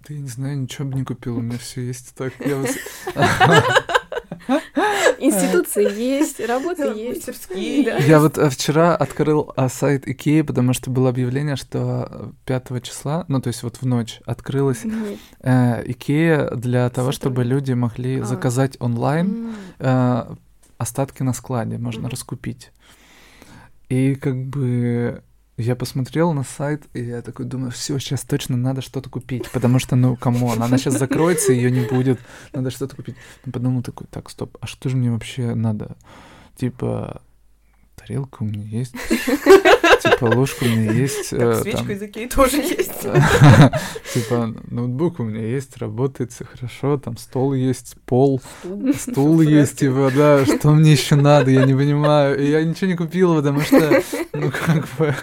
Да 0.07 0.15
я 0.15 0.21
не 0.21 0.29
знаю, 0.29 0.59
ничего 0.59 0.89
бы 0.89 0.95
не 0.99 1.05
купил, 1.05 1.39
у 1.39 1.41
меня 1.41 1.59
все 1.59 1.81
есть 1.83 2.15
так. 2.15 2.35
Я 2.45 2.57
вот- 2.57 2.69
Институции 5.19 5.93
есть, 6.01 6.41
работа 6.41 6.93
есть. 6.93 7.27
Мастерские. 7.27 7.97
Я 8.07 8.21
вот 8.21 8.39
э, 8.39 8.49
вчера 8.51 8.97
открыл 8.97 9.53
а, 9.57 9.69
сайт 9.69 10.09
Икеи, 10.09 10.43
потому 10.43 10.73
что 10.73 10.91
было 10.91 11.11
объявление, 11.11 11.57
что 11.57 12.33
5 12.47 12.83
числа, 12.83 13.25
ну 13.29 13.41
то 13.41 13.49
есть 13.49 13.63
вот 13.63 13.77
в 13.77 13.87
ночь, 13.87 14.21
открылась 14.25 14.85
э, 15.41 15.83
Икея 15.87 16.51
для 16.51 16.89
того, 16.91 17.13
чтобы 17.13 17.45
люди 17.45 17.73
могли 17.73 18.21
А. 18.21 18.25
заказать 18.25 18.77
онлайн 18.81 19.55
э, 19.79 20.35
остатки 20.79 21.23
на 21.23 21.33
складе, 21.33 21.79
можно 21.79 22.09
раскупить. 22.09 22.73
И 23.89 24.15
как 24.15 24.37
бы 24.37 25.23
я 25.59 25.75
посмотрел 25.75 26.33
на 26.33 26.45
сайт, 26.45 26.85
и 26.95 27.03
я 27.03 27.21
такой 27.21 27.45
думаю, 27.45 27.73
все, 27.73 27.99
сейчас 27.99 28.23
точно 28.23 28.57
надо 28.57 28.81
что-то 28.81 29.11
купить, 29.11 29.51
потому 29.51 29.81
что, 29.81 29.97
ну, 29.97 30.17
come 30.17 30.43
on, 30.43 30.63
она 30.63 30.79
сейчас 30.79 30.99
закроется, 30.99 31.53
ее 31.53 31.71
не 31.71 31.81
будет, 31.81 32.21
надо 32.53 32.71
что-то 32.71 32.95
купить. 32.95 33.17
Но 33.45 33.53
подумал 33.53 33.83
такой, 33.83 34.07
так, 34.09 34.31
стоп, 34.31 34.57
а 34.61 34.67
что 34.67 34.89
же 34.89 34.97
мне 34.97 35.11
вообще 35.11 35.55
надо? 35.55 35.97
Типа, 36.57 37.23
тарелка 37.97 38.43
у 38.43 38.47
меня 38.47 38.63
есть, 38.63 38.95
типа, 40.03 40.27
ложка 40.27 40.65
у 40.65 40.69
меня 40.69 40.93
есть. 40.93 41.31
Так, 41.31 41.41
э, 41.41 41.63
свечка 41.63 41.93
из 41.93 42.03
Икеи 42.03 42.27
тоже 42.27 42.59
есть. 42.59 43.01
Типа, 44.15 44.55
ноутбук 44.71 45.21
у 45.21 45.25
меня 45.25 45.47
есть, 45.47 45.77
работает 45.79 46.33
все 46.33 46.45
хорошо, 46.45 46.99
там 46.99 47.17
стол 47.17 47.55
есть, 47.55 47.97
пол, 48.07 48.41
стул 48.97 49.41
есть, 49.41 49.81
типа, 49.81 50.11
да, 50.15 50.45
что 50.45 50.71
мне 50.71 50.93
еще 50.93 51.17
надо, 51.17 51.51
я 51.51 51.65
не 51.65 51.75
понимаю. 51.75 52.43
Я 52.43 52.65
ничего 52.65 52.91
не 52.91 52.97
купил, 52.97 53.35
потому 53.37 53.61
что, 53.61 54.03
ну, 54.33 54.51
как 54.51 54.89
бы, 54.99 55.15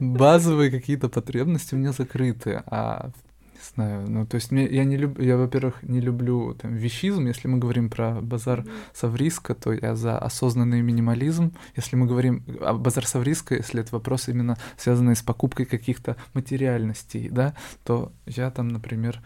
базовые 0.00 0.70
какие-то 0.70 1.08
потребности 1.08 1.74
у 1.74 1.78
меня 1.78 1.92
закрыты, 1.92 2.62
а 2.66 3.10
не 3.56 3.60
знаю, 3.74 4.10
ну, 4.10 4.26
то 4.26 4.34
есть 4.36 4.50
мне, 4.50 4.66
я 4.66 4.84
не 4.84 4.96
люблю, 4.96 5.24
я, 5.24 5.36
во-первых, 5.36 5.82
не 5.82 6.00
люблю 6.00 6.54
там 6.54 6.74
вещизм, 6.74 7.26
если 7.26 7.48
мы 7.48 7.58
говорим 7.58 7.88
про 7.88 8.20
базар 8.20 8.64
Савриска, 8.92 9.54
то 9.54 9.72
я 9.72 9.96
за 9.96 10.18
осознанный 10.18 10.82
минимализм. 10.82 11.52
Если 11.74 11.96
мы 11.96 12.06
говорим 12.06 12.44
о 12.60 12.74
базар 12.74 13.06
Савриска, 13.06 13.54
если 13.54 13.80
это 13.80 13.94
вопрос 13.94 14.28
именно 14.28 14.58
связанный 14.76 15.16
с 15.16 15.22
покупкой 15.22 15.66
каких-то 15.66 16.16
материальностей, 16.34 17.28
да, 17.28 17.54
то 17.84 18.12
я 18.26 18.50
там, 18.50 18.68
например, 18.68 19.22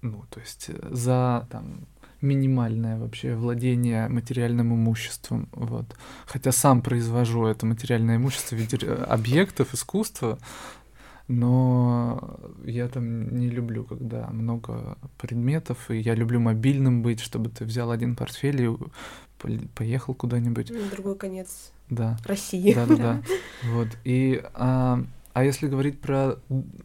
ну, 0.00 0.24
то 0.30 0.40
есть 0.40 0.70
э, 0.70 0.88
за 0.90 1.46
там 1.50 1.86
минимальное 2.20 2.98
вообще 2.98 3.34
владение 3.34 4.08
материальным 4.08 4.74
имуществом, 4.74 5.48
вот. 5.52 5.96
Хотя 6.26 6.52
сам 6.52 6.82
произвожу 6.82 7.46
это 7.46 7.66
материальное 7.66 8.16
имущество 8.16 8.56
в 8.56 8.58
виде 8.58 8.78
э, 8.80 8.94
объектов 9.04 9.74
искусства, 9.74 10.38
но 11.28 12.38
я 12.64 12.88
там 12.88 13.36
не 13.36 13.48
люблю, 13.48 13.84
когда 13.84 14.28
много 14.30 14.96
предметов, 15.18 15.90
и 15.90 15.98
я 15.98 16.14
люблю 16.14 16.40
мобильным 16.40 17.02
быть, 17.02 17.20
чтобы 17.20 17.50
ты 17.50 17.64
взял 17.64 17.90
один 17.90 18.16
портфель 18.16 18.62
и 18.62 19.58
поехал 19.74 20.14
куда-нибудь, 20.14 20.70
На 20.70 20.88
другой 20.90 21.16
конец 21.16 21.72
да. 21.90 22.16
России. 22.24 22.74
Да, 22.74 22.86
да, 22.86 22.96
да. 22.96 23.22
Вот. 23.72 23.88
И 24.04 24.42
а, 24.54 25.04
А 25.38 25.44
если 25.44 25.68
говорить 25.68 26.00
про 26.00 26.40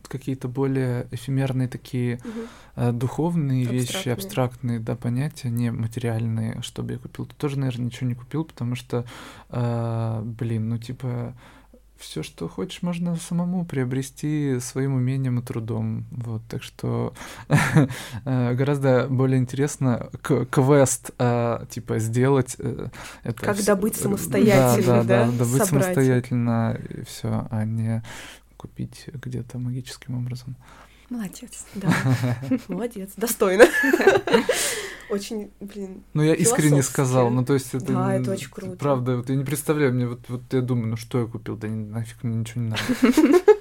какие-то 0.08 0.48
более 0.48 1.08
эфемерные 1.10 1.68
такие 1.68 2.20
угу. 2.20 2.92
духовные 2.92 3.64
абстрактные. 3.64 3.80
вещи, 3.80 4.10
абстрактные, 4.10 4.80
да, 4.80 4.96
понятия, 4.96 5.50
не 5.50 5.72
материальные, 5.72 6.62
чтобы 6.62 6.92
я 6.92 7.00
купил, 7.00 7.26
то 7.26 7.34
тоже, 7.34 7.58
наверное, 7.58 7.88
ничего 7.88 8.08
не 8.08 8.14
купил, 8.14 8.46
потому 8.46 8.76
что, 8.76 9.06
э, 9.50 10.22
блин, 10.24 10.70
ну 10.70 10.78
типа 10.78 11.34
все, 12.04 12.22
что 12.22 12.48
хочешь, 12.50 12.82
можно 12.82 13.16
самому 13.16 13.66
приобрести 13.66 14.58
своим 14.60 14.96
умением 14.96 15.40
и 15.40 15.42
трудом. 15.42 16.06
Вот, 16.12 16.42
так 16.50 16.62
что 16.62 17.14
э, 18.26 18.54
гораздо 18.54 19.08
более 19.10 19.40
интересно 19.40 20.10
квест 20.22 21.12
э, 21.18 21.66
типа 21.70 22.00
сделать 22.00 22.56
э, 22.60 22.90
это. 23.24 23.46
Как 23.46 23.56
все... 23.56 23.66
добыть 23.66 23.96
самостоятельно, 23.96 25.04
да? 25.04 25.26
Да, 25.26 25.26
да, 25.26 25.32
добыть 25.32 25.64
самостоятельно 25.64 26.78
и 26.90 27.04
все, 27.06 27.48
а 27.50 27.64
не 27.64 28.04
купить 28.64 29.10
где-то 29.14 29.60
магическим 29.60 30.18
образом. 30.18 30.56
Молодец. 31.10 31.66
Да. 31.76 31.94
Молодец. 32.70 33.12
Достойно. 33.18 33.66
Очень, 35.10 35.52
блин. 35.60 36.04
Ну, 36.14 36.24
я 36.24 36.34
искренне 36.34 36.82
сказал. 36.82 37.30
Ну, 37.30 37.44
то 37.44 37.54
есть 37.54 37.74
это. 37.74 37.92
Да, 37.94 38.16
это 38.16 38.32
очень 38.32 38.50
круто. 38.50 38.78
Правда, 38.78 39.18
вот 39.18 39.30
я 39.30 39.36
не 39.36 39.44
представляю, 39.44 39.94
мне 39.94 40.08
вот, 40.08 40.22
вот 40.28 40.42
я 40.52 40.62
думаю, 40.62 40.88
ну 40.88 40.98
что 40.98 41.20
я 41.20 41.28
купил? 41.28 41.58
Да 41.58 41.68
нафиг 41.68 42.24
мне 42.24 42.38
ничего 42.38 42.62
не 42.62 42.70
надо. 42.70 43.42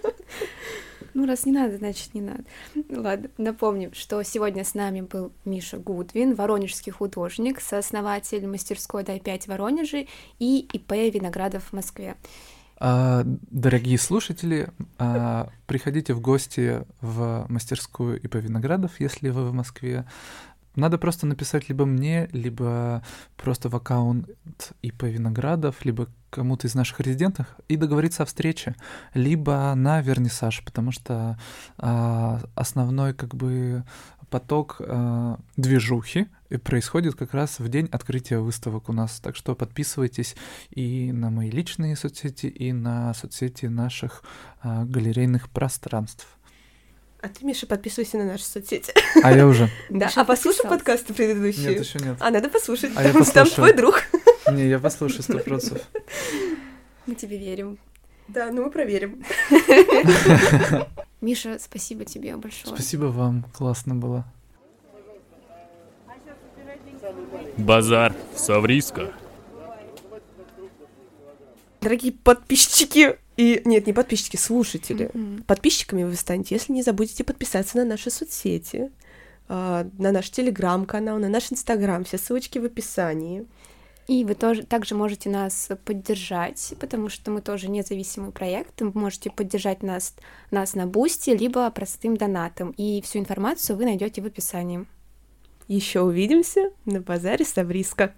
Ну, 1.14 1.26
раз 1.26 1.44
не 1.44 1.52
надо, 1.52 1.76
значит, 1.76 2.14
не 2.14 2.22
надо. 2.22 2.44
Ладно, 2.88 3.28
напомним, 3.36 3.92
что 3.92 4.22
сегодня 4.22 4.64
с 4.64 4.72
нами 4.72 5.02
был 5.02 5.30
Миша 5.44 5.76
Гудвин, 5.76 6.34
воронежский 6.34 6.90
художник, 6.90 7.60
сооснователь 7.60 8.46
мастерской 8.46 9.04
Дай-5 9.04 9.42
Воронежи 9.46 10.06
и 10.38 10.60
ИП 10.72 10.92
Виноградов 10.92 11.64
в 11.64 11.72
Москве. 11.74 12.16
А, 12.84 13.22
дорогие 13.24 13.96
слушатели, 13.96 14.68
а, 14.98 15.50
приходите 15.68 16.14
в 16.14 16.20
гости 16.20 16.84
в 17.00 17.46
мастерскую 17.48 18.20
ИП 18.20 18.34
Виноградов, 18.34 18.98
если 18.98 19.28
вы 19.28 19.48
в 19.48 19.52
Москве. 19.52 20.04
Надо 20.74 20.98
просто 20.98 21.24
написать 21.28 21.68
либо 21.68 21.86
мне, 21.86 22.28
либо 22.32 23.04
просто 23.36 23.68
в 23.68 23.76
аккаунт 23.76 24.26
ИП 24.82 25.04
Виноградов, 25.04 25.84
либо 25.84 26.08
кому-то 26.30 26.66
из 26.66 26.74
наших 26.74 26.98
резидентов 26.98 27.46
и 27.68 27.76
договориться 27.76 28.24
о 28.24 28.26
встрече, 28.26 28.74
либо 29.14 29.72
на 29.76 30.00
вернисаж, 30.00 30.64
потому 30.64 30.90
что 30.90 31.38
а, 31.78 32.40
основной 32.56 33.14
как 33.14 33.36
бы 33.36 33.84
поток 34.32 34.76
э, 34.80 35.36
движухи 35.58 36.26
происходит 36.64 37.14
как 37.16 37.34
раз 37.34 37.58
в 37.58 37.68
день 37.68 37.86
открытия 37.92 38.38
выставок 38.38 38.88
у 38.88 38.92
нас. 38.92 39.20
Так 39.20 39.36
что 39.36 39.54
подписывайтесь 39.54 40.34
и 40.70 41.12
на 41.12 41.28
мои 41.28 41.50
личные 41.50 41.96
соцсети, 41.96 42.46
и 42.46 42.72
на 42.72 43.12
соцсети 43.12 43.66
наших 43.66 44.24
э, 44.64 44.84
галерейных 44.84 45.50
пространств. 45.50 46.26
А 47.20 47.28
ты, 47.28 47.44
Миша, 47.44 47.66
подписывайся 47.66 48.16
на 48.16 48.24
наши 48.24 48.44
соцсети. 48.44 48.92
А 49.22 49.30
я 49.32 49.46
уже. 49.46 49.68
Да. 49.90 50.10
А 50.16 50.24
послушай 50.24 50.66
подкасты 50.66 51.12
предыдущие. 51.12 51.74
Нет, 51.74 51.84
еще 51.84 51.98
нет. 51.98 52.16
А 52.18 52.30
надо 52.30 52.48
послушать. 52.48 52.92
А 52.96 53.02
я 53.02 53.12
послушаю. 53.12 53.34
Там 53.34 53.48
твой 53.54 53.72
друг. 53.74 54.02
Не, 54.50 54.66
я 54.66 54.78
послушаю 54.78 55.22
сто 55.22 55.38
процентов. 55.38 55.86
Мы 57.06 57.14
тебе 57.14 57.36
верим. 57.36 57.78
Да, 58.28 58.50
ну 58.50 58.64
мы 58.64 58.70
проверим. 58.70 59.22
Миша, 61.22 61.58
спасибо 61.60 62.04
тебе 62.04 62.36
большое. 62.36 62.74
Спасибо 62.74 63.04
вам, 63.04 63.44
классно 63.56 63.94
было. 63.94 64.26
Базар 67.56 68.14
Савриска. 68.36 69.12
Дорогие 71.80 72.12
подписчики 72.12 73.18
и... 73.36 73.62
Нет, 73.64 73.86
не 73.86 73.92
подписчики, 73.92 74.36
слушатели. 74.36 75.10
Mm-hmm. 75.12 75.44
Подписчиками 75.44 76.02
вы 76.02 76.16
станете, 76.16 76.56
если 76.56 76.72
не 76.72 76.82
забудете 76.82 77.22
подписаться 77.22 77.76
на 77.76 77.84
наши 77.84 78.10
соцсети, 78.10 78.90
а, 79.48 79.86
на 79.98 80.10
наш 80.10 80.30
телеграм-канал, 80.30 81.18
на 81.18 81.28
наш 81.28 81.52
инстаграм. 81.52 82.04
Все 82.04 82.18
ссылочки 82.18 82.58
в 82.58 82.64
описании. 82.64 83.46
И 84.12 84.24
вы 84.24 84.34
тоже 84.34 84.64
также 84.64 84.94
можете 84.94 85.30
нас 85.30 85.70
поддержать, 85.86 86.74
потому 86.78 87.08
что 87.08 87.30
мы 87.30 87.40
тоже 87.40 87.70
независимый 87.70 88.30
проект. 88.30 88.82
Вы 88.82 88.92
можете 88.92 89.30
поддержать 89.30 89.82
нас, 89.82 90.14
нас 90.50 90.74
на 90.74 90.86
Бусти, 90.86 91.30
либо 91.30 91.70
простым 91.70 92.18
донатом. 92.18 92.72
И 92.76 93.00
всю 93.00 93.20
информацию 93.20 93.74
вы 93.78 93.86
найдете 93.86 94.20
в 94.20 94.26
описании. 94.26 94.84
Еще 95.66 96.02
увидимся 96.02 96.72
на 96.84 97.00
базаре 97.00 97.46
Савриска. 97.46 98.14